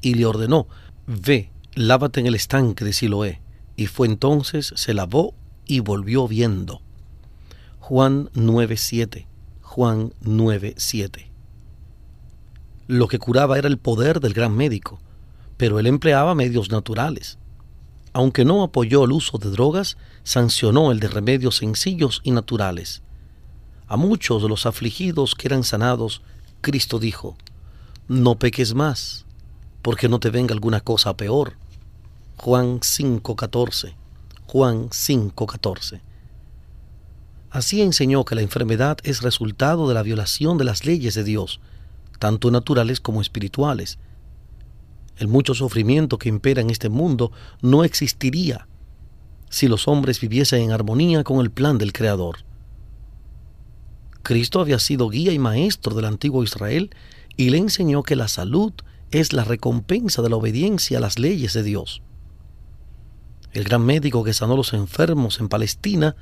y 0.00 0.14
le 0.14 0.26
ordenó, 0.26 0.66
Ve, 1.06 1.50
lávate 1.74 2.20
en 2.20 2.26
el 2.26 2.34
estanque 2.34 2.84
de 2.84 2.92
Siloé 2.92 3.42
y 3.76 3.86
fue 3.86 4.06
entonces, 4.06 4.72
se 4.76 4.94
lavó 4.94 5.34
y 5.66 5.80
volvió 5.80 6.28
viendo. 6.28 6.82
Juan 7.80 8.30
9.7. 8.34 9.26
Juan 9.60 10.12
9.7. 10.22 11.28
Lo 12.86 13.08
que 13.08 13.18
curaba 13.18 13.58
era 13.58 13.68
el 13.68 13.78
poder 13.78 14.20
del 14.20 14.34
gran 14.34 14.54
médico, 14.54 15.00
pero 15.56 15.78
él 15.78 15.86
empleaba 15.86 16.34
medios 16.34 16.70
naturales. 16.70 17.38
Aunque 18.12 18.44
no 18.44 18.62
apoyó 18.62 19.04
el 19.04 19.12
uso 19.12 19.38
de 19.38 19.50
drogas, 19.50 19.96
sancionó 20.22 20.92
el 20.92 21.00
de 21.00 21.08
remedios 21.08 21.56
sencillos 21.56 22.20
y 22.22 22.32
naturales. 22.32 23.02
A 23.86 23.96
muchos 23.96 24.42
de 24.42 24.48
los 24.48 24.66
afligidos 24.66 25.34
que 25.34 25.48
eran 25.48 25.64
sanados, 25.64 26.22
Cristo 26.60 26.98
dijo, 26.98 27.36
No 28.08 28.38
peques 28.38 28.74
más, 28.74 29.24
porque 29.80 30.08
no 30.08 30.20
te 30.20 30.30
venga 30.30 30.52
alguna 30.52 30.80
cosa 30.80 31.16
peor. 31.16 31.54
Juan 32.44 32.80
5.14. 32.80 33.94
Juan 34.48 34.88
5.14. 34.88 36.00
Así 37.50 37.82
enseñó 37.82 38.24
que 38.24 38.34
la 38.34 38.42
enfermedad 38.42 38.98
es 39.04 39.22
resultado 39.22 39.86
de 39.86 39.94
la 39.94 40.02
violación 40.02 40.58
de 40.58 40.64
las 40.64 40.84
leyes 40.84 41.14
de 41.14 41.22
Dios, 41.22 41.60
tanto 42.18 42.50
naturales 42.50 42.98
como 42.98 43.20
espirituales. 43.20 44.00
El 45.18 45.28
mucho 45.28 45.54
sufrimiento 45.54 46.18
que 46.18 46.30
impera 46.30 46.60
en 46.60 46.70
este 46.70 46.88
mundo 46.88 47.30
no 47.60 47.84
existiría 47.84 48.66
si 49.48 49.68
los 49.68 49.86
hombres 49.86 50.20
viviesen 50.20 50.62
en 50.62 50.72
armonía 50.72 51.22
con 51.22 51.38
el 51.38 51.52
plan 51.52 51.78
del 51.78 51.92
Creador. 51.92 52.38
Cristo 54.24 54.60
había 54.60 54.80
sido 54.80 55.08
guía 55.10 55.32
y 55.32 55.38
maestro 55.38 55.94
del 55.94 56.06
antiguo 56.06 56.42
Israel 56.42 56.90
y 57.36 57.50
le 57.50 57.58
enseñó 57.58 58.02
que 58.02 58.16
la 58.16 58.26
salud 58.26 58.72
es 59.12 59.32
la 59.32 59.44
recompensa 59.44 60.22
de 60.22 60.30
la 60.30 60.36
obediencia 60.38 60.98
a 60.98 61.00
las 61.00 61.20
leyes 61.20 61.52
de 61.52 61.62
Dios. 61.62 62.02
El 63.52 63.64
gran 63.64 63.84
médico 63.84 64.24
que 64.24 64.32
sanó 64.32 64.56
los 64.56 64.72
enfermos 64.72 65.38
en 65.38 65.48
Palestina 65.48 66.16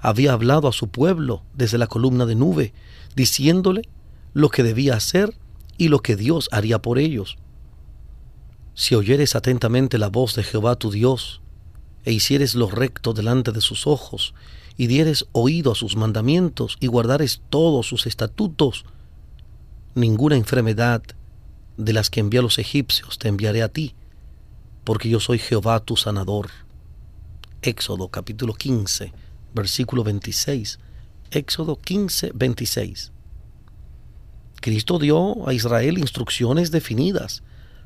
había 0.00 0.32
hablado 0.32 0.68
a 0.68 0.72
su 0.72 0.88
pueblo 0.88 1.42
desde 1.54 1.78
la 1.78 1.86
columna 1.86 2.26
de 2.26 2.34
nube, 2.34 2.72
diciéndole 3.14 3.88
lo 4.32 4.48
que 4.48 4.62
debía 4.62 4.96
hacer 4.96 5.36
y 5.76 5.88
lo 5.88 6.00
que 6.00 6.16
Dios 6.16 6.48
haría 6.52 6.80
por 6.80 6.98
ellos. 6.98 7.36
Si 8.74 8.94
oyeres 8.94 9.36
atentamente 9.36 9.98
la 9.98 10.08
voz 10.08 10.34
de 10.34 10.42
Jehová 10.42 10.76
tu 10.76 10.90
Dios, 10.90 11.40
e 12.04 12.12
hicieres 12.12 12.54
lo 12.54 12.68
recto 12.68 13.12
delante 13.12 13.52
de 13.52 13.60
sus 13.60 13.86
ojos, 13.86 14.34
y 14.76 14.86
dieres 14.86 15.26
oído 15.32 15.72
a 15.72 15.74
sus 15.74 15.96
mandamientos, 15.96 16.76
y 16.80 16.86
guardares 16.86 17.42
todos 17.50 17.86
sus 17.86 18.06
estatutos, 18.06 18.84
ninguna 19.94 20.36
enfermedad 20.36 21.02
de 21.76 21.92
las 21.92 22.10
que 22.10 22.20
envié 22.20 22.40
a 22.40 22.42
los 22.42 22.58
egipcios 22.58 23.18
te 23.18 23.28
enviaré 23.28 23.62
a 23.62 23.68
ti, 23.68 23.94
porque 24.84 25.08
yo 25.08 25.20
soy 25.20 25.38
Jehová 25.38 25.80
tu 25.80 25.96
sanador. 25.96 26.50
Éxodo 27.62 28.08
capítulo 28.08 28.54
15, 28.54 29.12
versículo 29.54 30.02
26. 30.04 30.78
Éxodo 31.30 31.76
15, 31.76 32.32
26. 32.34 33.12
Cristo 34.60 34.98
dio 34.98 35.48
a 35.48 35.54
Israel 35.54 35.98
instrucciones 35.98 36.70
definidas 36.70 37.42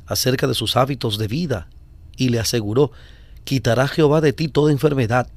acerca 0.06 0.46
de 0.46 0.54
sus 0.54 0.76
hábitos 0.76 1.18
de 1.18 1.26
vida 1.26 1.68
y 2.16 2.28
le 2.30 2.38
aseguró, 2.38 2.92
quitará 3.44 3.88
Jehová 3.88 4.20
de 4.20 4.32
ti 4.32 4.48
toda 4.48 4.72
enfermedad. 4.72 5.28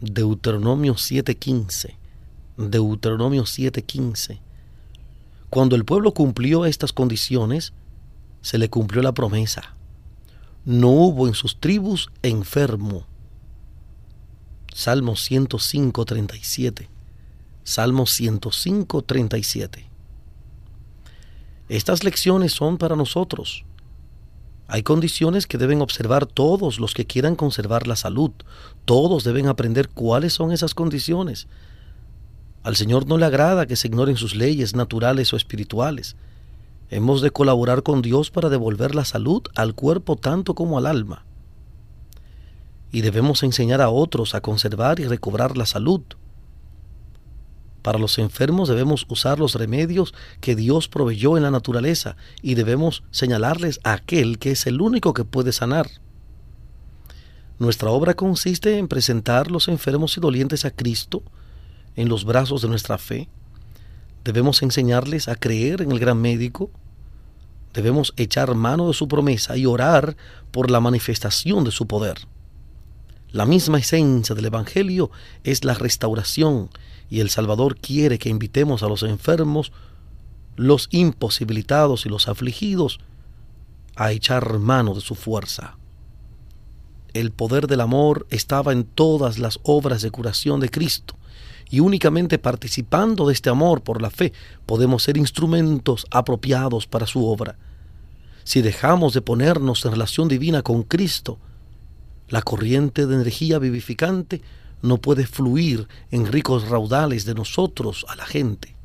Deuteronomio 0.00 0.94
7:15. 0.94 1.96
Deuteronomio 2.56 3.44
7:15. 3.44 4.40
Cuando 5.48 5.76
el 5.76 5.84
pueblo 5.84 6.12
cumplió 6.12 6.66
estas 6.66 6.92
condiciones, 6.92 7.72
se 8.42 8.58
le 8.58 8.68
cumplió 8.68 9.02
la 9.02 9.12
promesa. 9.12 9.75
No 10.66 10.88
hubo 10.88 11.28
en 11.28 11.34
sus 11.34 11.60
tribus 11.60 12.10
enfermo. 12.22 13.06
Salmo 14.74 15.14
105:37. 15.14 16.88
Salmo 17.62 18.04
105:37. 18.04 19.88
Estas 21.68 22.02
lecciones 22.02 22.52
son 22.52 22.78
para 22.78 22.96
nosotros. 22.96 23.64
Hay 24.66 24.82
condiciones 24.82 25.46
que 25.46 25.56
deben 25.56 25.80
observar 25.80 26.26
todos 26.26 26.80
los 26.80 26.94
que 26.94 27.06
quieran 27.06 27.36
conservar 27.36 27.86
la 27.86 27.94
salud. 27.94 28.32
Todos 28.84 29.22
deben 29.22 29.46
aprender 29.46 29.88
cuáles 29.88 30.32
son 30.32 30.50
esas 30.50 30.74
condiciones. 30.74 31.46
Al 32.64 32.74
Señor 32.74 33.06
no 33.06 33.18
le 33.18 33.26
agrada 33.26 33.66
que 33.66 33.76
se 33.76 33.86
ignoren 33.86 34.16
sus 34.16 34.34
leyes 34.34 34.74
naturales 34.74 35.32
o 35.32 35.36
espirituales. 35.36 36.16
Hemos 36.88 37.20
de 37.20 37.30
colaborar 37.30 37.82
con 37.82 38.00
Dios 38.00 38.30
para 38.30 38.48
devolver 38.48 38.94
la 38.94 39.04
salud 39.04 39.42
al 39.54 39.74
cuerpo 39.74 40.16
tanto 40.16 40.54
como 40.54 40.78
al 40.78 40.86
alma. 40.86 41.24
Y 42.92 43.00
debemos 43.00 43.42
enseñar 43.42 43.80
a 43.80 43.88
otros 43.88 44.34
a 44.34 44.40
conservar 44.40 45.00
y 45.00 45.06
recobrar 45.06 45.56
la 45.56 45.66
salud. 45.66 46.02
Para 47.82 47.98
los 47.98 48.18
enfermos 48.18 48.68
debemos 48.68 49.06
usar 49.08 49.38
los 49.38 49.54
remedios 49.54 50.14
que 50.40 50.56
Dios 50.56 50.88
proveyó 50.88 51.36
en 51.36 51.42
la 51.42 51.50
naturaleza 51.50 52.16
y 52.42 52.54
debemos 52.54 53.02
señalarles 53.10 53.80
a 53.84 53.92
aquel 53.92 54.38
que 54.38 54.52
es 54.52 54.66
el 54.66 54.80
único 54.80 55.12
que 55.14 55.24
puede 55.24 55.52
sanar. 55.52 55.88
Nuestra 57.58 57.90
obra 57.90 58.14
consiste 58.14 58.78
en 58.78 58.86
presentar 58.86 59.50
los 59.50 59.68
enfermos 59.68 60.16
y 60.16 60.20
dolientes 60.20 60.64
a 60.64 60.70
Cristo 60.70 61.22
en 61.94 62.08
los 62.08 62.24
brazos 62.24 62.62
de 62.62 62.68
nuestra 62.68 62.98
fe. 62.98 63.28
Debemos 64.26 64.60
enseñarles 64.62 65.28
a 65.28 65.36
creer 65.36 65.82
en 65.82 65.92
el 65.92 66.00
gran 66.00 66.20
médico. 66.20 66.68
Debemos 67.72 68.12
echar 68.16 68.56
mano 68.56 68.88
de 68.88 68.92
su 68.92 69.06
promesa 69.06 69.56
y 69.56 69.66
orar 69.66 70.16
por 70.50 70.68
la 70.68 70.80
manifestación 70.80 71.62
de 71.62 71.70
su 71.70 71.86
poder. 71.86 72.26
La 73.30 73.46
misma 73.46 73.78
esencia 73.78 74.34
del 74.34 74.46
Evangelio 74.46 75.12
es 75.44 75.64
la 75.64 75.74
restauración 75.74 76.70
y 77.08 77.20
el 77.20 77.30
Salvador 77.30 77.76
quiere 77.76 78.18
que 78.18 78.28
invitemos 78.28 78.82
a 78.82 78.88
los 78.88 79.04
enfermos, 79.04 79.70
los 80.56 80.88
imposibilitados 80.90 82.04
y 82.04 82.08
los 82.08 82.26
afligidos 82.26 82.98
a 83.94 84.10
echar 84.10 84.58
mano 84.58 84.92
de 84.92 85.02
su 85.02 85.14
fuerza. 85.14 85.78
El 87.12 87.30
poder 87.30 87.68
del 87.68 87.80
amor 87.80 88.26
estaba 88.30 88.72
en 88.72 88.82
todas 88.82 89.38
las 89.38 89.60
obras 89.62 90.02
de 90.02 90.10
curación 90.10 90.58
de 90.58 90.68
Cristo, 90.68 91.15
y 91.70 91.80
únicamente 91.80 92.38
participando 92.38 93.26
de 93.26 93.32
este 93.32 93.50
amor 93.50 93.82
por 93.82 94.00
la 94.00 94.10
fe 94.10 94.32
podemos 94.66 95.02
ser 95.02 95.16
instrumentos 95.16 96.06
apropiados 96.10 96.86
para 96.86 97.06
su 97.06 97.26
obra. 97.26 97.56
Si 98.44 98.62
dejamos 98.62 99.12
de 99.14 99.22
ponernos 99.22 99.84
en 99.84 99.92
relación 99.92 100.28
divina 100.28 100.62
con 100.62 100.84
Cristo, 100.84 101.38
la 102.28 102.42
corriente 102.42 103.06
de 103.06 103.14
energía 103.14 103.58
vivificante 103.58 104.42
no 104.82 104.98
puede 104.98 105.26
fluir 105.26 105.88
en 106.10 106.26
ricos 106.26 106.68
raudales 106.68 107.24
de 107.24 107.34
nosotros 107.34 108.06
a 108.08 108.16
la 108.16 108.26
gente. 108.26 108.76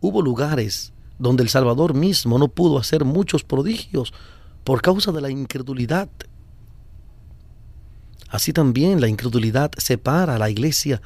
Hubo 0.00 0.22
lugares 0.22 0.92
donde 1.18 1.42
el 1.42 1.48
Salvador 1.48 1.94
mismo 1.94 2.38
no 2.38 2.48
pudo 2.48 2.78
hacer 2.78 3.04
muchos 3.04 3.42
prodigios 3.42 4.12
por 4.62 4.82
causa 4.82 5.12
de 5.12 5.20
la 5.20 5.30
incredulidad. 5.30 6.08
Así 8.28 8.52
también 8.52 9.00
la 9.00 9.08
incredulidad 9.08 9.72
separa 9.76 10.36
a 10.36 10.38
la 10.38 10.50
iglesia 10.50 11.00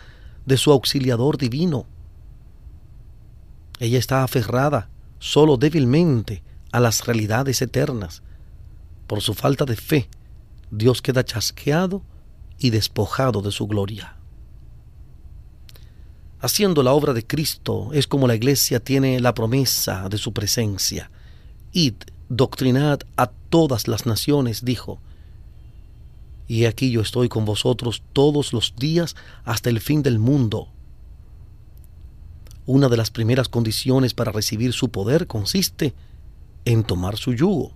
de 0.49 0.57
su 0.57 0.73
auxiliador 0.73 1.37
divino. 1.37 1.87
Ella 3.79 3.99
está 3.99 4.25
aferrada 4.25 4.89
solo 5.19 5.57
débilmente 5.57 6.43
a 6.73 6.81
las 6.81 7.07
realidades 7.07 7.61
eternas. 7.63 8.23
Por 9.07 9.21
su 9.21 9.35
falta 9.35 9.65
de 9.65 9.77
fe, 9.77 10.09
Dios 10.71 11.03
queda 11.03 11.25
chasqueado 11.25 12.03
y 12.59 12.71
despojado 12.71 13.43
de 13.43 13.53
su 13.53 13.67
gloria. 13.67 14.17
Haciendo 16.41 16.83
la 16.83 16.93
obra 16.93 17.13
de 17.13 17.27
Cristo 17.27 17.91
es 17.93 18.07
como 18.07 18.27
la 18.27 18.35
iglesia 18.35 18.81
tiene 18.81 19.21
la 19.21 19.35
promesa 19.35 20.09
de 20.09 20.19
su 20.19 20.33
presencia. 20.33 21.11
Id, 21.73 21.95
doctrinad 22.29 23.01
a 23.17 23.27
todas 23.27 23.87
las 23.87 24.07
naciones, 24.07 24.65
dijo. 24.65 25.01
Y 26.49 26.65
aquí 26.65 26.91
yo 26.91 27.03
estoy 27.03 27.29
con 27.29 27.45
vosotros 27.45 28.03
todos 28.15 28.55
los 28.55 28.75
días 28.75 29.15
hasta 29.45 29.69
el 29.69 29.81
fin 29.81 30.03
del 30.03 30.19
mundo. 30.19 30.69
Una 32.65 32.89
de 32.89 32.97
las 32.97 33.11
primeras 33.11 33.49
condiciones 33.49 34.15
para 34.15 34.33
recibir 34.33 34.73
su 34.73 34.89
poder 34.89 35.27
consiste 35.27 35.95
en 36.65 36.85
tomar 36.85 37.17
su 37.17 37.35
yugo. 37.35 37.73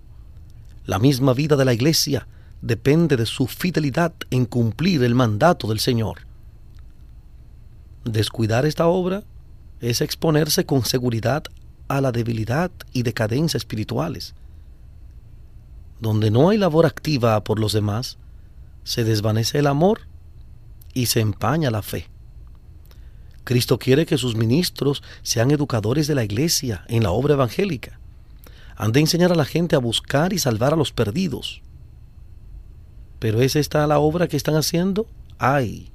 La 0.86 0.98
misma 0.98 1.34
vida 1.34 1.56
de 1.56 1.66
la 1.66 1.74
iglesia 1.74 2.26
depende 2.62 3.16
de 3.16 3.26
su 3.26 3.46
fidelidad 3.46 4.14
en 4.30 4.46
cumplir 4.46 5.02
el 5.02 5.14
mandato 5.14 5.68
del 5.68 5.78
Señor. 5.78 6.26
Descuidar 8.04 8.66
esta 8.66 8.86
obra 8.86 9.22
es 9.80 10.00
exponerse 10.00 10.64
con 10.64 10.84
seguridad 10.84 11.44
a 11.88 12.00
la 12.00 12.10
debilidad 12.10 12.70
y 12.92 13.02
decadencia 13.02 13.58
espirituales. 13.58 14.34
Donde 16.00 16.30
no 16.30 16.48
hay 16.48 16.58
labor 16.58 16.86
activa 16.86 17.42
por 17.44 17.58
los 17.58 17.72
demás, 17.72 18.18
se 18.84 19.04
desvanece 19.04 19.58
el 19.58 19.66
amor 19.66 20.02
y 20.94 21.06
se 21.06 21.20
empaña 21.20 21.70
la 21.70 21.82
fe. 21.82 22.08
Cristo 23.44 23.78
quiere 23.78 24.06
que 24.06 24.18
sus 24.18 24.36
ministros 24.36 25.02
sean 25.22 25.50
educadores 25.50 26.06
de 26.06 26.14
la 26.14 26.24
iglesia 26.24 26.84
en 26.88 27.02
la 27.02 27.10
obra 27.10 27.34
evangélica. 27.34 27.98
Han 28.76 28.92
de 28.92 29.00
enseñar 29.00 29.32
a 29.32 29.36
la 29.36 29.44
gente 29.44 29.76
a 29.76 29.80
buscar 29.80 30.32
y 30.32 30.38
salvar 30.38 30.72
a 30.72 30.76
los 30.76 30.92
perdidos, 30.92 31.62
pero 33.22 33.40
¿es 33.40 33.54
esta 33.54 33.86
la 33.86 34.00
obra 34.00 34.26
que 34.26 34.36
están 34.36 34.56
haciendo? 34.56 35.06
¡Ay! 35.38 35.92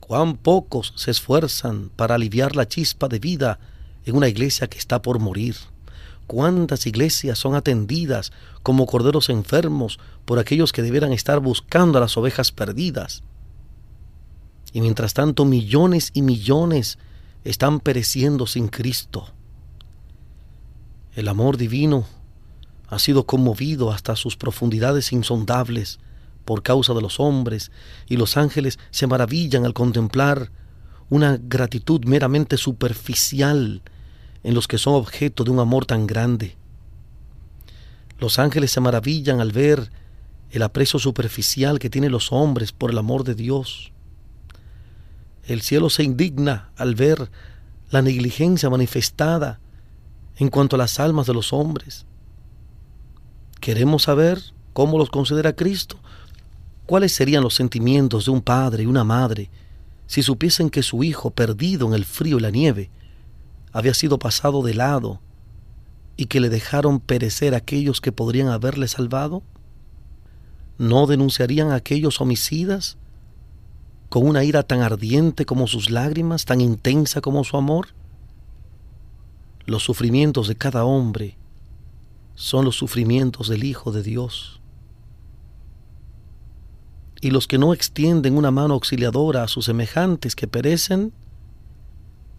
¡Cuán 0.00 0.36
pocos 0.36 0.92
se 0.94 1.10
esfuerzan 1.10 1.88
para 1.96 2.16
aliviar 2.16 2.56
la 2.56 2.68
chispa 2.68 3.08
de 3.08 3.18
vida 3.18 3.58
en 4.04 4.16
una 4.16 4.28
iglesia 4.28 4.66
que 4.66 4.76
está 4.76 5.00
por 5.00 5.18
morir! 5.18 5.56
¿Cuántas 6.26 6.86
iglesias 6.86 7.38
son 7.38 7.54
atendidas 7.54 8.32
como 8.62 8.86
corderos 8.86 9.28
enfermos 9.28 9.98
por 10.24 10.38
aquellos 10.38 10.72
que 10.72 10.82
debieran 10.82 11.12
estar 11.12 11.40
buscando 11.40 11.98
a 11.98 12.00
las 12.00 12.16
ovejas 12.16 12.50
perdidas? 12.50 13.22
Y 14.72 14.80
mientras 14.80 15.14
tanto 15.14 15.44
millones 15.44 16.10
y 16.14 16.22
millones 16.22 16.98
están 17.44 17.78
pereciendo 17.78 18.46
sin 18.46 18.68
Cristo. 18.68 19.32
El 21.14 21.28
amor 21.28 21.56
divino 21.56 22.06
ha 22.88 22.98
sido 22.98 23.24
conmovido 23.24 23.92
hasta 23.92 24.16
sus 24.16 24.36
profundidades 24.36 25.12
insondables 25.12 25.98
por 26.44 26.62
causa 26.62 26.94
de 26.94 27.02
los 27.02 27.18
hombres, 27.20 27.72
y 28.08 28.16
los 28.16 28.36
ángeles 28.36 28.78
se 28.90 29.06
maravillan 29.06 29.64
al 29.64 29.74
contemplar 29.74 30.52
una 31.08 31.38
gratitud 31.40 32.04
meramente 32.04 32.56
superficial 32.56 33.82
en 34.46 34.54
los 34.54 34.68
que 34.68 34.78
son 34.78 34.94
objeto 34.94 35.42
de 35.42 35.50
un 35.50 35.58
amor 35.58 35.86
tan 35.86 36.06
grande. 36.06 36.54
Los 38.20 38.38
ángeles 38.38 38.70
se 38.70 38.80
maravillan 38.80 39.40
al 39.40 39.50
ver 39.50 39.90
el 40.52 40.62
aprecio 40.62 41.00
superficial 41.00 41.80
que 41.80 41.90
tienen 41.90 42.12
los 42.12 42.30
hombres 42.30 42.70
por 42.70 42.92
el 42.92 42.98
amor 42.98 43.24
de 43.24 43.34
Dios. 43.34 43.90
El 45.42 45.62
cielo 45.62 45.90
se 45.90 46.04
indigna 46.04 46.70
al 46.76 46.94
ver 46.94 47.28
la 47.90 48.02
negligencia 48.02 48.70
manifestada 48.70 49.58
en 50.36 50.48
cuanto 50.48 50.76
a 50.76 50.78
las 50.78 51.00
almas 51.00 51.26
de 51.26 51.34
los 51.34 51.52
hombres. 51.52 52.06
Queremos 53.58 54.04
saber 54.04 54.40
cómo 54.72 54.96
los 54.96 55.10
considera 55.10 55.56
Cristo. 55.56 55.98
¿Cuáles 56.86 57.10
serían 57.10 57.42
los 57.42 57.56
sentimientos 57.56 58.26
de 58.26 58.30
un 58.30 58.42
padre 58.42 58.84
y 58.84 58.86
una 58.86 59.02
madre 59.02 59.50
si 60.06 60.22
supiesen 60.22 60.70
que 60.70 60.84
su 60.84 61.02
hijo, 61.02 61.32
perdido 61.32 61.88
en 61.88 61.94
el 61.94 62.04
frío 62.04 62.38
y 62.38 62.42
la 62.42 62.50
nieve, 62.50 62.90
había 63.76 63.92
sido 63.92 64.18
pasado 64.18 64.62
de 64.62 64.72
lado 64.72 65.20
y 66.16 66.26
que 66.26 66.40
le 66.40 66.48
dejaron 66.48 66.98
perecer 66.98 67.54
aquellos 67.54 68.00
que 68.00 68.10
podrían 68.10 68.48
haberle 68.48 68.88
salvado? 68.88 69.42
¿No 70.78 71.06
denunciarían 71.06 71.70
a 71.70 71.74
aquellos 71.74 72.22
homicidas 72.22 72.96
con 74.08 74.26
una 74.26 74.44
ira 74.44 74.62
tan 74.62 74.80
ardiente 74.80 75.44
como 75.44 75.66
sus 75.66 75.90
lágrimas, 75.90 76.46
tan 76.46 76.62
intensa 76.62 77.20
como 77.20 77.44
su 77.44 77.58
amor? 77.58 77.88
Los 79.66 79.82
sufrimientos 79.82 80.48
de 80.48 80.56
cada 80.56 80.86
hombre 80.86 81.36
son 82.34 82.64
los 82.64 82.76
sufrimientos 82.76 83.48
del 83.48 83.62
Hijo 83.64 83.92
de 83.92 84.02
Dios 84.02 84.62
y 87.20 87.30
los 87.30 87.46
que 87.46 87.58
no 87.58 87.74
extienden 87.74 88.38
una 88.38 88.50
mano 88.50 88.72
auxiliadora 88.72 89.42
a 89.42 89.48
sus 89.48 89.66
semejantes 89.66 90.34
que 90.34 90.46
perecen, 90.46 91.12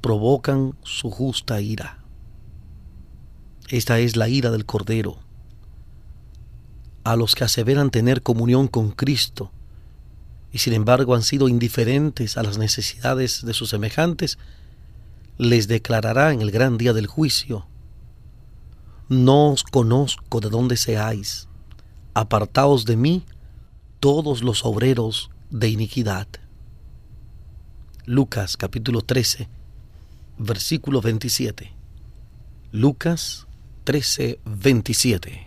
provocan 0.01 0.75
su 0.83 1.11
justa 1.11 1.61
ira. 1.61 1.99
Esta 3.69 3.99
es 3.99 4.15
la 4.15 4.29
ira 4.29 4.51
del 4.51 4.65
Cordero. 4.65 5.19
A 7.03 7.15
los 7.15 7.35
que 7.35 7.43
aseveran 7.43 7.89
tener 7.89 8.21
comunión 8.21 8.67
con 8.67 8.91
Cristo 8.91 9.51
y 10.51 10.59
sin 10.59 10.73
embargo 10.73 11.15
han 11.15 11.23
sido 11.23 11.49
indiferentes 11.49 12.37
a 12.37 12.43
las 12.43 12.57
necesidades 12.57 13.45
de 13.45 13.53
sus 13.53 13.69
semejantes, 13.69 14.37
les 15.37 15.67
declarará 15.67 16.33
en 16.33 16.41
el 16.41 16.51
gran 16.51 16.77
día 16.77 16.93
del 16.93 17.07
juicio, 17.07 17.67
No 19.09 19.51
os 19.51 19.63
conozco 19.63 20.39
de 20.39 20.49
dónde 20.49 20.75
seáis, 20.75 21.47
apartaos 22.13 22.85
de 22.85 22.97
mí 22.97 23.23
todos 23.99 24.43
los 24.43 24.65
obreros 24.65 25.29
de 25.49 25.69
iniquidad. 25.69 26.27
Lucas 28.05 28.57
capítulo 28.57 29.01
13, 29.01 29.47
versículo 30.37 31.01
27. 31.01 31.71
Lucas 32.71 33.47
13, 33.83 34.39
27. 34.45 35.45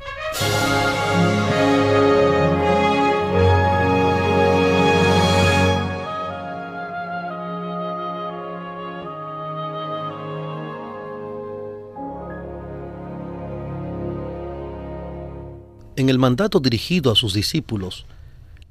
En 15.97 16.09
el 16.09 16.19
mandato 16.19 16.61
dirigido 16.61 17.13
a 17.13 17.15
sus 17.15 17.35
discípulos, 17.35 18.07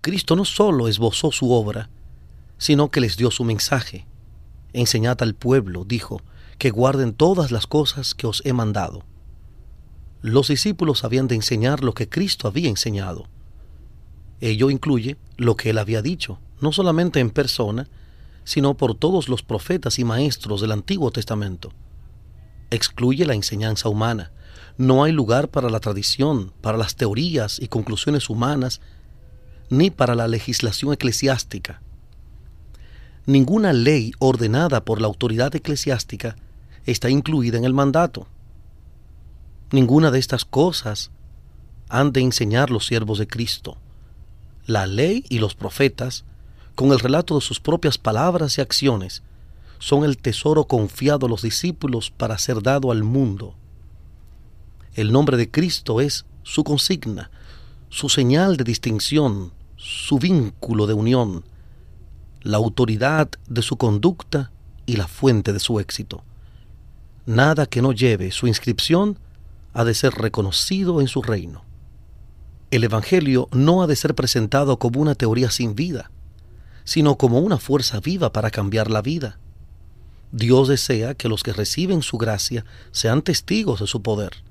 Cristo 0.01 0.35
no 0.35 0.45
solo 0.45 0.87
esbozó 0.87 1.31
su 1.31 1.51
obra, 1.51 1.87
sino 2.57 2.89
que 2.89 3.01
les 3.01 3.17
dio 3.17 3.29
su 3.29 3.43
mensaje. 3.43 4.07
Enseñad 4.73 5.21
al 5.21 5.35
pueblo, 5.35 5.85
dijo, 5.85 6.21
que 6.57 6.69
guarden 6.69 7.13
todas 7.13 7.51
las 7.51 7.67
cosas 7.67 8.13
que 8.13 8.27
os 8.27 8.41
he 8.45 8.53
mandado. 8.53 9.03
Los 10.21 10.49
discípulos 10.49 11.03
habían 11.03 11.27
de 11.27 11.35
enseñar 11.35 11.83
lo 11.83 11.93
que 11.93 12.09
Cristo 12.09 12.47
había 12.47 12.69
enseñado. 12.69 13.27
Ello 14.41 14.69
incluye 14.69 15.17
lo 15.37 15.55
que 15.55 15.69
él 15.69 15.77
había 15.77 16.01
dicho, 16.01 16.39
no 16.59 16.73
solamente 16.73 17.21
en 17.21 17.29
persona, 17.29 17.87
sino 18.43 18.75
por 18.75 18.95
todos 18.95 19.29
los 19.29 19.43
profetas 19.43 19.99
y 19.99 20.03
maestros 20.03 20.59
del 20.59 20.73
Antiguo 20.73 21.11
Testamento. 21.11 21.71
Excluye 22.69 23.25
la 23.25 23.35
enseñanza 23.35 23.89
humana, 23.89 24.31
no 24.77 25.03
hay 25.03 25.11
lugar 25.11 25.49
para 25.49 25.69
la 25.69 25.79
tradición, 25.79 26.51
para 26.61 26.77
las 26.77 26.95
teorías 26.95 27.59
y 27.59 27.67
conclusiones 27.67 28.29
humanas, 28.29 28.81
ni 29.69 29.91
para 29.91 30.15
la 30.15 30.27
legislación 30.27 30.93
eclesiástica. 30.93 31.81
Ninguna 33.29 33.73
ley 33.73 34.11
ordenada 34.17 34.83
por 34.83 34.99
la 34.99 35.05
autoridad 35.05 35.55
eclesiástica 35.55 36.35
está 36.87 37.11
incluida 37.11 37.59
en 37.59 37.63
el 37.63 37.75
mandato. 37.75 38.25
Ninguna 39.71 40.09
de 40.09 40.17
estas 40.17 40.45
cosas 40.45 41.11
han 41.89 42.11
de 42.11 42.21
enseñar 42.21 42.71
los 42.71 42.87
siervos 42.87 43.19
de 43.19 43.27
Cristo. 43.27 43.77
La 44.65 44.87
ley 44.87 45.25
y 45.29 45.37
los 45.37 45.53
profetas, 45.53 46.25
con 46.73 46.91
el 46.91 46.97
relato 46.97 47.35
de 47.35 47.41
sus 47.41 47.59
propias 47.59 47.99
palabras 47.99 48.57
y 48.57 48.61
acciones, 48.61 49.21
son 49.77 50.05
el 50.05 50.17
tesoro 50.17 50.63
confiado 50.63 51.27
a 51.27 51.29
los 51.29 51.43
discípulos 51.43 52.09
para 52.09 52.39
ser 52.39 52.63
dado 52.63 52.89
al 52.91 53.03
mundo. 53.03 53.53
El 54.95 55.11
nombre 55.11 55.37
de 55.37 55.51
Cristo 55.51 56.01
es 56.01 56.25
su 56.41 56.63
consigna, 56.63 57.29
su 57.89 58.09
señal 58.09 58.57
de 58.57 58.63
distinción, 58.63 59.53
su 59.75 60.17
vínculo 60.17 60.87
de 60.87 60.95
unión, 60.95 61.43
la 62.41 62.57
autoridad 62.57 63.29
de 63.47 63.61
su 63.61 63.77
conducta 63.77 64.51
y 64.85 64.95
la 64.95 65.07
fuente 65.07 65.53
de 65.53 65.59
su 65.59 65.79
éxito. 65.79 66.23
Nada 67.25 67.65
que 67.65 67.81
no 67.81 67.91
lleve 67.91 68.31
su 68.31 68.47
inscripción 68.47 69.19
ha 69.73 69.83
de 69.83 69.93
ser 69.93 70.13
reconocido 70.13 71.01
en 71.01 71.07
su 71.07 71.21
reino. 71.21 71.63
El 72.71 72.83
Evangelio 72.83 73.49
no 73.51 73.81
ha 73.81 73.87
de 73.87 73.95
ser 73.95 74.15
presentado 74.15 74.77
como 74.77 74.99
una 74.99 75.15
teoría 75.15 75.51
sin 75.51 75.75
vida, 75.75 76.11
sino 76.83 77.17
como 77.17 77.39
una 77.39 77.57
fuerza 77.57 77.99
viva 77.99 78.31
para 78.31 78.51
cambiar 78.51 78.89
la 78.89 79.01
vida. 79.01 79.37
Dios 80.31 80.67
desea 80.67 81.15
que 81.15 81.29
los 81.29 81.43
que 81.43 81.53
reciben 81.53 82.01
su 82.01 82.17
gracia 82.17 82.65
sean 82.91 83.21
testigos 83.21 83.79
de 83.79 83.87
su 83.87 84.01
poder 84.01 84.43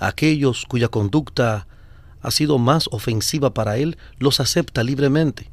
aquellos 0.00 0.64
cuya 0.66 0.88
conducta 0.88 1.66
ha 2.20 2.30
sido 2.30 2.58
más 2.58 2.88
ofensiva 2.90 3.52
para 3.52 3.76
Él, 3.76 3.98
los 4.18 4.40
acepta 4.40 4.82
libremente. 4.82 5.50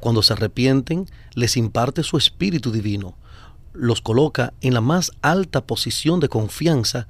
Cuando 0.00 0.22
se 0.22 0.32
arrepienten, 0.32 1.06
les 1.34 1.56
imparte 1.56 2.02
su 2.02 2.16
Espíritu 2.16 2.72
Divino, 2.72 3.16
los 3.72 4.00
coloca 4.00 4.52
en 4.60 4.74
la 4.74 4.80
más 4.80 5.12
alta 5.22 5.66
posición 5.66 6.20
de 6.20 6.28
confianza 6.28 7.06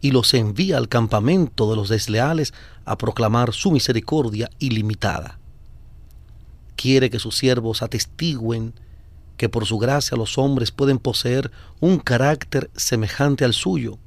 y 0.00 0.10
los 0.10 0.34
envía 0.34 0.76
al 0.76 0.88
campamento 0.88 1.68
de 1.70 1.76
los 1.76 1.88
desleales 1.88 2.52
a 2.84 2.96
proclamar 2.96 3.52
su 3.52 3.72
misericordia 3.72 4.50
ilimitada. 4.58 5.38
Quiere 6.76 7.10
que 7.10 7.18
sus 7.18 7.36
siervos 7.36 7.82
atestiguen 7.82 8.74
que 9.36 9.48
por 9.48 9.66
su 9.66 9.78
gracia 9.78 10.16
los 10.16 10.38
hombres 10.38 10.70
pueden 10.70 10.98
poseer 10.98 11.50
un 11.80 11.98
carácter 11.98 12.70
semejante 12.76 13.44
al 13.44 13.52
suyo, 13.52 13.98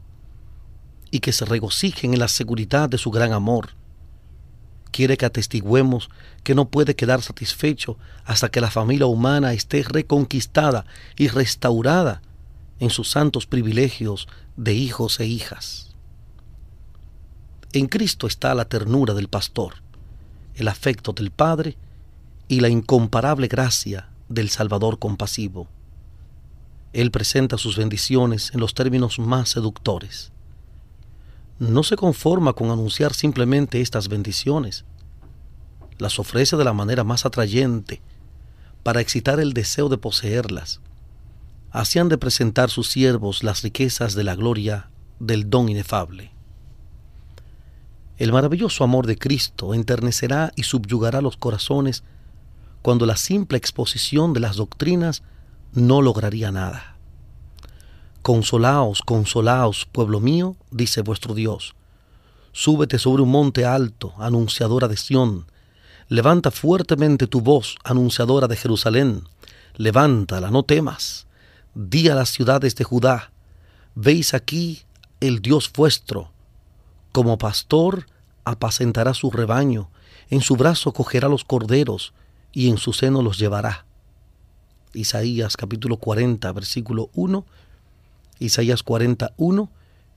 y 1.12 1.20
que 1.20 1.32
se 1.32 1.46
regocijen 1.46 2.14
en 2.14 2.20
la 2.20 2.28
seguridad 2.28 2.90
de 2.90 2.98
su 2.98 3.12
gran 3.12 3.34
amor. 3.34 3.70
Quiere 4.92 5.18
que 5.18 5.26
atestiguemos 5.26 6.10
que 6.44 6.56
no 6.56 6.70
puede 6.70 6.96
quedar 6.96 7.22
satisfecho 7.22 7.98
hasta 8.26 8.50
que 8.50 8.62
la 8.62 8.72
familia 8.72 9.06
humana 9.06 9.54
esté 9.54 9.84
reconquistada 9.84 10.86
y 11.16 11.28
restaurada 11.28 12.22
en 12.80 12.90
sus 12.90 13.10
santos 13.10 13.46
privilegios 13.46 14.28
de 14.58 14.74
hijos 14.74 15.20
e 15.20 15.26
hijas. 15.26 15.96
En 17.72 17.88
Cristo 17.88 18.26
está 18.26 18.56
la 18.56 18.66
ternura 18.66 19.14
del 19.14 19.28
pastor, 19.28 19.76
el 20.56 20.68
afecto 20.68 21.14
del 21.14 21.30
Padre 21.30 21.78
y 22.48 22.62
la 22.62 22.70
incomparable 22.70 23.48
gracia 23.48 24.10
del 24.28 24.50
Salvador 24.50 24.98
compasivo. 24.98 25.68
Él 26.94 27.12
presenta 27.12 27.60
sus 27.60 27.78
bendiciones 27.78 28.52
en 28.54 28.60
los 28.60 28.74
términos 28.74 29.20
más 29.20 29.50
seductores 29.50 30.32
no 31.60 31.84
se 31.84 31.98
conforma 31.98 32.54
con 32.54 32.72
anunciar 32.72 33.14
simplemente 33.14 33.82
estas 33.82 34.08
bendiciones. 34.08 34.86
Las 35.98 36.18
ofrece 36.18 36.56
de 36.56 36.64
la 36.64 36.74
manera 36.74 37.04
más 37.04 37.26
atrayente 37.26 38.02
para 38.82 39.02
excitar 39.02 39.42
el 39.42 39.54
deseo 39.54 39.90
de 39.90 39.98
poseerlas. 39.98 40.80
Así 41.72 42.00
han 42.00 42.10
de 42.10 42.18
presentar 42.18 42.70
sus 42.70 42.90
siervos 42.90 43.44
las 43.44 43.62
riquezas 43.62 44.16
de 44.16 44.24
la 44.24 44.36
gloria 44.36 44.90
del 45.20 45.50
don 45.50 45.68
inefable. 45.68 46.32
El 48.18 48.32
maravilloso 48.32 48.84
amor 48.84 49.06
de 49.06 49.18
Cristo 49.18 49.74
enternecerá 49.74 50.52
y 50.56 50.64
subyugará 50.64 51.22
los 51.22 51.38
corazones 51.38 52.04
cuando 52.82 53.06
la 53.06 53.18
simple 53.18 53.58
exposición 53.58 54.34
de 54.34 54.40
las 54.40 54.56
doctrinas 54.56 55.24
no 55.74 56.02
lograría 56.02 56.52
nada. 56.52 56.99
Consolaos, 58.22 59.02
consolaos, 59.02 59.88
pueblo 59.92 60.20
mío, 60.20 60.58
dice 60.72 61.02
vuestro 61.02 61.34
Dios. 61.34 61.74
Súbete 62.52 63.00
sobre 63.00 63.24
un 63.24 63.32
monte 63.32 63.66
alto, 63.66 64.14
anunciadora 64.18 64.88
de 64.90 64.98
Sión. 64.98 65.46
Levanta 66.10 66.52
fuertemente 66.52 67.28
tu 67.28 67.40
voz, 67.40 67.78
anunciadora 67.84 68.48
de 68.48 68.58
Jerusalén. 68.58 69.24
Levántala, 69.76 70.52
no 70.52 70.64
temas. 70.64 71.28
Di 71.74 72.10
a 72.10 72.16
las 72.16 72.30
ciudades 72.30 72.76
de 72.76 72.84
Judá, 72.84 73.32
veis 73.96 74.34
aquí 74.34 74.82
el 75.22 75.42
Dios 75.42 75.72
vuestro. 75.72 76.32
Como 77.14 77.38
pastor 77.38 78.06
apacentará 78.44 79.14
su 79.14 79.32
rebaño, 79.32 79.90
en 80.30 80.42
su 80.42 80.58
brazo 80.58 80.92
cogerá 80.92 81.30
los 81.30 81.46
corderos, 81.46 82.14
y 82.52 82.70
en 82.70 82.78
su 82.78 82.92
seno 82.92 83.22
los 83.22 83.38
llevará. 83.38 83.86
Isaías 84.94 85.56
capítulo 85.56 85.98
40, 85.98 86.52
versículo 86.52 87.10
1 87.14 87.46
Isaías 88.40 88.84
41 88.84 89.70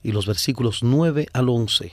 y 0.02 0.12
los 0.12 0.26
versículos 0.26 0.82
9 0.82 1.28
al 1.32 1.48
11. 1.48 1.92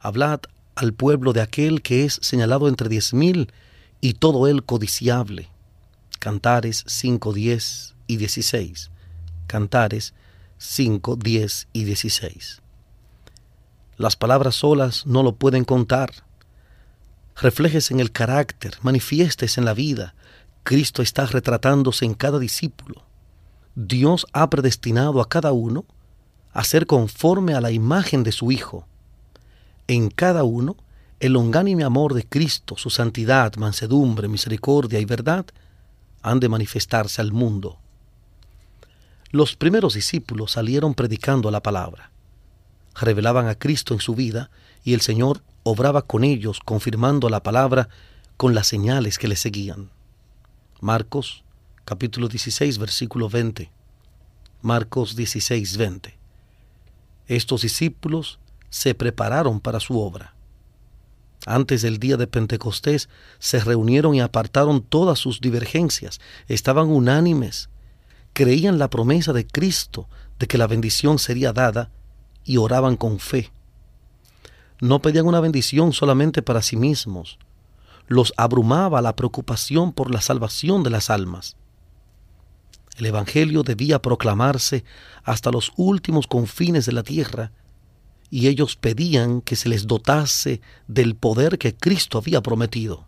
Hablad 0.00 0.40
al 0.74 0.92
pueblo 0.92 1.32
de 1.32 1.40
aquel 1.40 1.82
que 1.82 2.04
es 2.04 2.18
señalado 2.22 2.68
entre 2.68 2.88
diez 2.88 3.14
mil 3.14 3.52
y 4.00 4.14
todo 4.14 4.46
él 4.46 4.64
codiciable. 4.64 5.48
Cantares 6.18 6.84
5, 6.86 7.32
10 7.32 7.94
y 8.06 8.16
16. 8.16 8.90
Cantares 9.46 10.14
5, 10.58 11.16
10 11.16 11.68
y 11.72 11.84
16. 11.84 12.62
Las 13.96 14.16
palabras 14.16 14.56
solas 14.56 15.06
no 15.06 15.22
lo 15.22 15.36
pueden 15.36 15.64
contar. 15.64 16.10
Reflejes 17.36 17.90
en 17.90 18.00
el 18.00 18.12
carácter, 18.12 18.76
manifiestes 18.82 19.58
en 19.58 19.64
la 19.64 19.74
vida. 19.74 20.14
Cristo 20.64 21.02
está 21.02 21.26
retratándose 21.26 22.04
en 22.04 22.14
cada 22.14 22.38
discípulo. 22.38 23.04
Dios 23.76 24.26
ha 24.32 24.48
predestinado 24.48 25.20
a 25.20 25.28
cada 25.28 25.52
uno 25.52 25.84
a 26.52 26.64
ser 26.64 26.86
conforme 26.86 27.52
a 27.54 27.60
la 27.60 27.70
imagen 27.70 28.22
de 28.22 28.32
su 28.32 28.50
Hijo. 28.50 28.86
En 29.86 30.08
cada 30.08 30.44
uno, 30.44 30.76
el 31.20 31.34
longánime 31.34 31.84
amor 31.84 32.14
de 32.14 32.24
Cristo, 32.24 32.78
su 32.78 32.88
santidad, 32.88 33.54
mansedumbre, 33.56 34.28
misericordia 34.28 34.98
y 34.98 35.04
verdad 35.04 35.44
han 36.22 36.40
de 36.40 36.48
manifestarse 36.48 37.20
al 37.20 37.32
mundo. 37.32 37.78
Los 39.30 39.56
primeros 39.56 39.92
discípulos 39.92 40.52
salieron 40.52 40.94
predicando 40.94 41.50
la 41.50 41.62
palabra. 41.62 42.10
Revelaban 42.94 43.46
a 43.46 43.56
Cristo 43.56 43.92
en 43.92 44.00
su 44.00 44.14
vida 44.14 44.50
y 44.84 44.94
el 44.94 45.02
Señor 45.02 45.42
obraba 45.64 46.00
con 46.00 46.24
ellos 46.24 46.60
confirmando 46.64 47.28
la 47.28 47.42
palabra 47.42 47.90
con 48.38 48.54
las 48.54 48.68
señales 48.68 49.18
que 49.18 49.28
le 49.28 49.36
seguían. 49.36 49.90
Marcos 50.80 51.44
capítulo 51.86 52.26
16 52.26 52.78
versículo 52.78 53.28
20. 53.28 53.70
Marcos 54.60 55.14
16 55.14 55.76
20. 55.76 56.18
Estos 57.28 57.62
discípulos 57.62 58.40
se 58.70 58.96
prepararon 58.96 59.60
para 59.60 59.78
su 59.78 60.00
obra. 60.00 60.34
Antes 61.46 61.82
del 61.82 62.00
día 62.00 62.16
de 62.16 62.26
Pentecostés 62.26 63.08
se 63.38 63.60
reunieron 63.60 64.16
y 64.16 64.20
apartaron 64.20 64.82
todas 64.82 65.20
sus 65.20 65.40
divergencias, 65.40 66.20
estaban 66.48 66.88
unánimes, 66.88 67.68
creían 68.32 68.80
la 68.80 68.90
promesa 68.90 69.32
de 69.32 69.46
Cristo 69.46 70.08
de 70.40 70.48
que 70.48 70.58
la 70.58 70.66
bendición 70.66 71.20
sería 71.20 71.52
dada 71.52 71.92
y 72.44 72.56
oraban 72.56 72.96
con 72.96 73.20
fe. 73.20 73.52
No 74.80 75.00
pedían 75.00 75.28
una 75.28 75.38
bendición 75.38 75.92
solamente 75.92 76.42
para 76.42 76.62
sí 76.62 76.76
mismos, 76.76 77.38
los 78.08 78.34
abrumaba 78.36 79.00
la 79.02 79.14
preocupación 79.14 79.92
por 79.92 80.12
la 80.12 80.20
salvación 80.20 80.82
de 80.82 80.90
las 80.90 81.10
almas. 81.10 81.56
El 82.96 83.06
Evangelio 83.06 83.62
debía 83.62 84.00
proclamarse 84.00 84.84
hasta 85.22 85.50
los 85.50 85.72
últimos 85.76 86.26
confines 86.26 86.86
de 86.86 86.92
la 86.92 87.02
tierra, 87.02 87.52
y 88.30 88.48
ellos 88.48 88.76
pedían 88.76 89.40
que 89.40 89.54
se 89.54 89.68
les 89.68 89.86
dotase 89.86 90.60
del 90.88 91.14
poder 91.14 91.58
que 91.58 91.74
Cristo 91.74 92.18
había 92.18 92.42
prometido. 92.42 93.06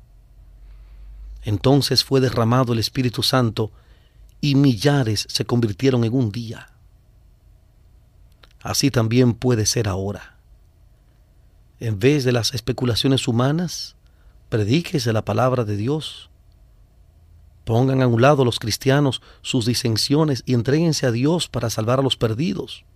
Entonces 1.42 2.04
fue 2.04 2.20
derramado 2.20 2.72
el 2.72 2.78
Espíritu 2.78 3.22
Santo 3.22 3.72
y 4.40 4.54
millares 4.54 5.26
se 5.28 5.44
convirtieron 5.44 6.04
en 6.04 6.14
un 6.14 6.30
día. 6.30 6.70
Así 8.62 8.90
también 8.90 9.32
puede 9.32 9.66
ser 9.66 9.88
ahora. 9.88 10.36
En 11.80 11.98
vez 11.98 12.24
de 12.24 12.32
las 12.32 12.54
especulaciones 12.54 13.28
humanas, 13.28 13.96
predíquese 14.48 15.12
la 15.12 15.24
palabra 15.24 15.64
de 15.64 15.76
Dios. 15.76 16.28
Pongan 17.68 18.00
a 18.00 18.06
un 18.06 18.22
lado 18.22 18.46
los 18.46 18.60
cristianos 18.60 19.20
sus 19.42 19.66
disensiones 19.66 20.42
y 20.46 20.54
entréguense 20.54 21.04
a 21.04 21.10
Dios 21.10 21.48
para 21.48 21.68
salvar 21.68 21.98
a 21.98 22.02
los 22.02 22.16
perdidos. 22.16 22.86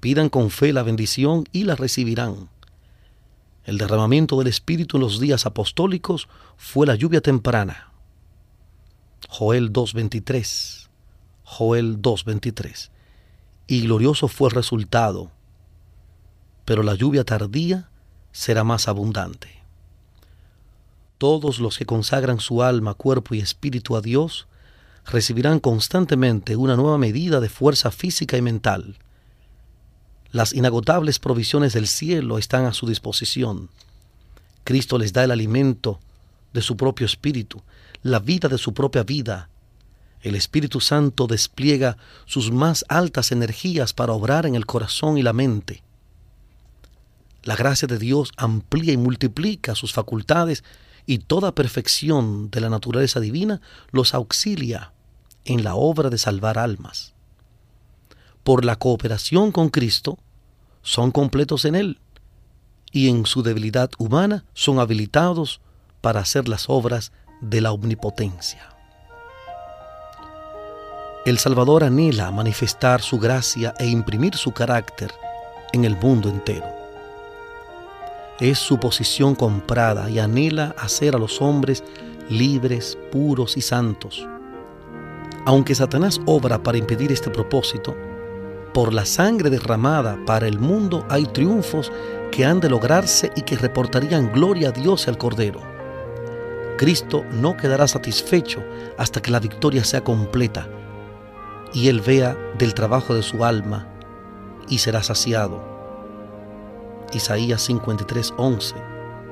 Pidan 0.00 0.28
con 0.28 0.50
fe 0.50 0.74
la 0.74 0.82
bendición 0.82 1.48
y 1.52 1.64
la 1.64 1.74
recibirán. 1.74 2.50
El 3.64 3.78
derramamiento 3.78 4.38
del 4.38 4.48
Espíritu 4.48 4.98
en 4.98 5.04
los 5.04 5.20
días 5.20 5.46
apostólicos 5.46 6.28
fue 6.58 6.86
la 6.86 6.96
lluvia 6.96 7.22
temprana. 7.22 7.92
Joel 9.26 9.72
2.23. 9.72 10.88
Joel 11.42 12.02
2.23. 12.02 12.90
Y 13.68 13.80
glorioso 13.84 14.28
fue 14.28 14.50
el 14.50 14.54
resultado, 14.54 15.30
pero 16.66 16.82
la 16.82 16.94
lluvia 16.94 17.24
tardía 17.24 17.88
será 18.32 18.64
más 18.64 18.86
abundante. 18.86 19.48
Todos 21.18 21.60
los 21.60 21.78
que 21.78 21.86
consagran 21.86 22.40
su 22.40 22.62
alma, 22.62 22.94
cuerpo 22.94 23.34
y 23.34 23.40
espíritu 23.40 23.96
a 23.96 24.02
Dios 24.02 24.46
recibirán 25.06 25.60
constantemente 25.60 26.56
una 26.56 26.76
nueva 26.76 26.98
medida 26.98 27.40
de 27.40 27.48
fuerza 27.48 27.90
física 27.90 28.36
y 28.36 28.42
mental. 28.42 28.98
Las 30.30 30.52
inagotables 30.52 31.18
provisiones 31.18 31.72
del 31.72 31.86
cielo 31.86 32.38
están 32.38 32.66
a 32.66 32.74
su 32.74 32.86
disposición. 32.86 33.70
Cristo 34.64 34.98
les 34.98 35.12
da 35.12 35.24
el 35.24 35.30
alimento 35.30 36.00
de 36.52 36.60
su 36.60 36.76
propio 36.76 37.06
espíritu, 37.06 37.62
la 38.02 38.18
vida 38.18 38.48
de 38.48 38.58
su 38.58 38.74
propia 38.74 39.02
vida. 39.02 39.48
El 40.20 40.34
Espíritu 40.34 40.80
Santo 40.80 41.26
despliega 41.26 41.96
sus 42.24 42.50
más 42.50 42.84
altas 42.88 43.30
energías 43.30 43.92
para 43.92 44.12
obrar 44.12 44.44
en 44.44 44.54
el 44.54 44.66
corazón 44.66 45.18
y 45.18 45.22
la 45.22 45.32
mente. 45.32 45.82
La 47.44 47.54
gracia 47.54 47.86
de 47.86 47.98
Dios 47.98 48.32
amplía 48.36 48.92
y 48.92 48.96
multiplica 48.96 49.76
sus 49.76 49.92
facultades 49.92 50.64
y 51.06 51.18
toda 51.18 51.54
perfección 51.54 52.50
de 52.50 52.60
la 52.60 52.68
naturaleza 52.68 53.20
divina 53.20 53.60
los 53.92 54.12
auxilia 54.12 54.92
en 55.44 55.62
la 55.62 55.76
obra 55.76 56.10
de 56.10 56.18
salvar 56.18 56.58
almas. 56.58 57.14
Por 58.42 58.64
la 58.64 58.76
cooperación 58.76 59.52
con 59.52 59.70
Cristo, 59.70 60.18
son 60.82 61.12
completos 61.12 61.64
en 61.64 61.76
Él 61.76 62.00
y 62.92 63.08
en 63.08 63.26
su 63.26 63.42
debilidad 63.42 63.90
humana 63.98 64.44
son 64.52 64.78
habilitados 64.78 65.60
para 66.00 66.20
hacer 66.20 66.48
las 66.48 66.68
obras 66.68 67.12
de 67.40 67.60
la 67.60 67.72
omnipotencia. 67.72 68.68
El 71.24 71.38
Salvador 71.38 71.82
anhela 71.82 72.30
manifestar 72.30 73.02
su 73.02 73.18
gracia 73.18 73.74
e 73.78 73.86
imprimir 73.86 74.36
su 74.36 74.52
carácter 74.52 75.12
en 75.72 75.84
el 75.84 75.96
mundo 75.96 76.28
entero 76.28 76.75
es 78.40 78.58
su 78.58 78.78
posición 78.78 79.34
comprada 79.34 80.10
y 80.10 80.18
anhela 80.18 80.74
hacer 80.78 81.14
a 81.14 81.18
los 81.18 81.40
hombres 81.40 81.82
libres, 82.28 82.98
puros 83.10 83.56
y 83.56 83.62
santos. 83.62 84.26
Aunque 85.44 85.74
Satanás 85.74 86.20
obra 86.26 86.62
para 86.62 86.78
impedir 86.78 87.12
este 87.12 87.30
propósito, 87.30 87.96
por 88.74 88.92
la 88.92 89.06
sangre 89.06 89.48
derramada 89.48 90.18
para 90.26 90.46
el 90.46 90.58
mundo 90.58 91.06
hay 91.08 91.24
triunfos 91.26 91.90
que 92.30 92.44
han 92.44 92.60
de 92.60 92.68
lograrse 92.68 93.30
y 93.36 93.42
que 93.42 93.56
reportarían 93.56 94.32
gloria 94.32 94.68
a 94.68 94.72
Dios 94.72 95.06
y 95.06 95.10
al 95.10 95.16
Cordero. 95.16 95.60
Cristo 96.76 97.24
no 97.32 97.56
quedará 97.56 97.88
satisfecho 97.88 98.62
hasta 98.98 99.22
que 99.22 99.30
la 99.30 99.40
victoria 99.40 99.82
sea 99.82 100.04
completa 100.04 100.68
y 101.72 101.88
Él 101.88 102.00
vea 102.00 102.36
del 102.58 102.74
trabajo 102.74 103.14
de 103.14 103.22
su 103.22 103.44
alma 103.44 103.88
y 104.68 104.78
será 104.78 105.02
saciado 105.02 105.75
Isaías 107.12 107.68
53:11. 107.68 108.74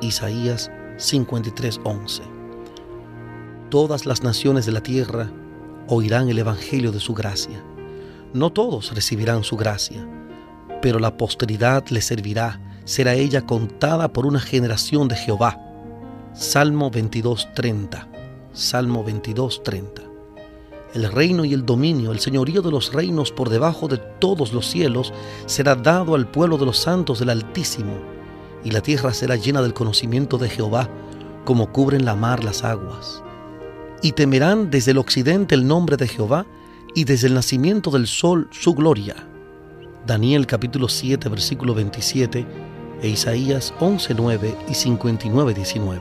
Isaías 0.00 0.70
53:11. 0.96 2.22
Todas 3.70 4.06
las 4.06 4.22
naciones 4.22 4.66
de 4.66 4.72
la 4.72 4.82
tierra 4.82 5.30
oirán 5.88 6.28
el 6.28 6.38
Evangelio 6.38 6.92
de 6.92 7.00
su 7.00 7.14
gracia. 7.14 7.62
No 8.32 8.50
todos 8.50 8.94
recibirán 8.94 9.44
su 9.44 9.56
gracia, 9.56 10.06
pero 10.80 10.98
la 10.98 11.16
posteridad 11.16 11.86
le 11.88 12.00
servirá, 12.00 12.60
será 12.84 13.14
ella 13.14 13.42
contada 13.42 14.12
por 14.12 14.26
una 14.26 14.40
generación 14.40 15.08
de 15.08 15.16
Jehová. 15.16 15.58
Salmo 16.32 16.90
22:30. 16.90 18.08
Salmo 18.52 19.04
22:30 19.04 20.13
el 20.94 21.10
reino 21.10 21.44
y 21.44 21.52
el 21.52 21.66
dominio, 21.66 22.12
el 22.12 22.20
señorío 22.20 22.62
de 22.62 22.70
los 22.70 22.92
reinos 22.92 23.32
por 23.32 23.50
debajo 23.50 23.88
de 23.88 23.98
todos 23.98 24.52
los 24.52 24.66
cielos, 24.66 25.12
será 25.46 25.74
dado 25.74 26.14
al 26.14 26.28
pueblo 26.28 26.56
de 26.56 26.66
los 26.66 26.78
santos 26.78 27.18
del 27.18 27.30
Altísimo, 27.30 27.98
y 28.62 28.70
la 28.70 28.80
tierra 28.80 29.12
será 29.12 29.36
llena 29.36 29.60
del 29.60 29.74
conocimiento 29.74 30.38
de 30.38 30.48
Jehová, 30.48 30.88
como 31.44 31.72
cubren 31.72 32.04
la 32.04 32.14
mar 32.14 32.44
las 32.44 32.62
aguas. 32.62 33.22
Y 34.02 34.12
temerán 34.12 34.70
desde 34.70 34.92
el 34.92 34.98
occidente 34.98 35.56
el 35.56 35.66
nombre 35.66 35.96
de 35.96 36.06
Jehová, 36.06 36.46
y 36.94 37.04
desde 37.04 37.26
el 37.26 37.34
nacimiento 37.34 37.90
del 37.90 38.06
sol 38.06 38.48
su 38.52 38.72
gloria. 38.72 39.16
Daniel 40.06 40.46
capítulo 40.46 40.88
7 40.88 41.28
versículo 41.28 41.74
27 41.74 42.46
e 43.02 43.08
Isaías 43.08 43.74
11 43.80 44.14
9 44.14 44.56
y 44.68 44.74
59 44.74 45.54
19. 45.54 46.00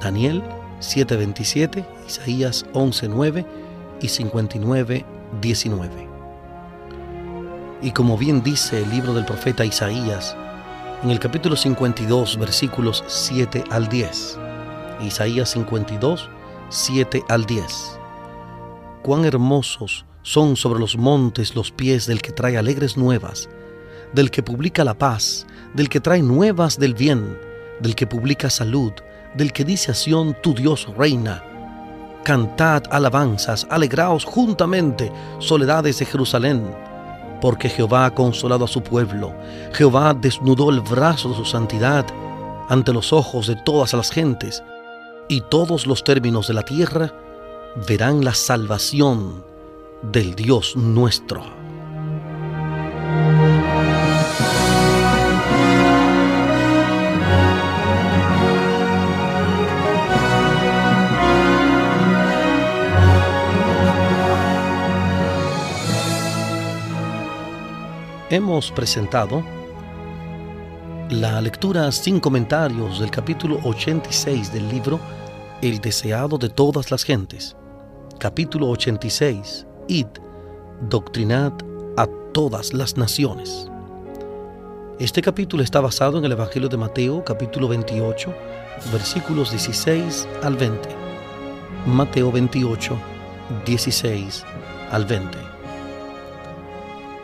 Daniel 0.00 0.42
7 0.80 1.16
27, 1.16 1.84
Isaías 2.08 2.66
11 2.72 3.08
9 3.08 3.61
y 4.02 4.08
59, 4.08 5.04
19. 5.40 6.08
Y 7.80 7.92
como 7.92 8.18
bien 8.18 8.42
dice 8.42 8.82
el 8.82 8.90
libro 8.90 9.14
del 9.14 9.24
profeta 9.24 9.64
Isaías, 9.64 10.36
en 11.02 11.10
el 11.10 11.18
capítulo 11.18 11.56
52, 11.56 12.38
versículos 12.38 13.04
7 13.06 13.64
al 13.70 13.88
10, 13.88 14.38
Isaías 15.02 15.50
52, 15.50 16.28
7 16.68 17.22
al 17.28 17.44
10. 17.46 17.98
Cuán 19.02 19.24
hermosos 19.24 20.04
son 20.22 20.56
sobre 20.56 20.80
los 20.80 20.96
montes 20.96 21.54
los 21.54 21.70
pies 21.70 22.06
del 22.06 22.22
que 22.22 22.32
trae 22.32 22.56
alegres 22.56 22.96
nuevas, 22.96 23.48
del 24.12 24.30
que 24.30 24.42
publica 24.42 24.84
la 24.84 24.94
paz, 24.94 25.46
del 25.74 25.88
que 25.88 26.00
trae 26.00 26.22
nuevas 26.22 26.78
del 26.78 26.94
bien, 26.94 27.38
del 27.80 27.94
que 27.94 28.06
publica 28.06 28.50
salud, 28.50 28.92
del 29.34 29.52
que 29.52 29.64
dice 29.64 29.92
a 29.92 29.94
Sión, 29.94 30.36
tu 30.42 30.54
Dios 30.54 30.86
reina 30.96 31.42
Cantad 32.24 32.84
alabanzas, 32.90 33.66
alegraos 33.68 34.24
juntamente, 34.24 35.12
soledades 35.38 35.98
de 35.98 36.04
Jerusalén, 36.04 36.72
porque 37.40 37.68
Jehová 37.68 38.06
ha 38.06 38.14
consolado 38.14 38.64
a 38.64 38.68
su 38.68 38.82
pueblo, 38.82 39.34
Jehová 39.72 40.14
desnudó 40.14 40.70
el 40.70 40.80
brazo 40.80 41.30
de 41.30 41.34
su 41.34 41.44
santidad 41.44 42.06
ante 42.68 42.92
los 42.92 43.12
ojos 43.12 43.48
de 43.48 43.56
todas 43.56 43.92
las 43.92 44.10
gentes, 44.10 44.62
y 45.28 45.40
todos 45.40 45.86
los 45.86 46.04
términos 46.04 46.46
de 46.46 46.54
la 46.54 46.62
tierra 46.62 47.12
verán 47.88 48.24
la 48.24 48.34
salvación 48.34 49.44
del 50.02 50.34
Dios 50.34 50.76
nuestro. 50.76 51.42
Hemos 68.32 68.72
presentado 68.72 69.44
la 71.10 71.38
lectura 71.42 71.92
sin 71.92 72.18
comentarios 72.18 72.98
del 72.98 73.10
capítulo 73.10 73.60
86 73.62 74.50
del 74.54 74.70
libro 74.70 74.98
El 75.60 75.82
deseado 75.82 76.38
de 76.38 76.48
todas 76.48 76.90
las 76.90 77.04
gentes. 77.04 77.54
Capítulo 78.18 78.70
86. 78.70 79.66
Id, 79.86 80.06
doctrinad 80.88 81.52
a 81.98 82.06
todas 82.32 82.72
las 82.72 82.96
naciones. 82.96 83.70
Este 84.98 85.20
capítulo 85.20 85.62
está 85.62 85.82
basado 85.82 86.16
en 86.16 86.24
el 86.24 86.32
Evangelio 86.32 86.70
de 86.70 86.78
Mateo, 86.78 87.22
capítulo 87.22 87.68
28, 87.68 88.34
versículos 88.90 89.50
16 89.50 90.26
al 90.42 90.56
20. 90.56 90.88
Mateo 91.84 92.32
28, 92.32 92.96
16 93.66 94.42
al 94.90 95.04
20. 95.04 95.51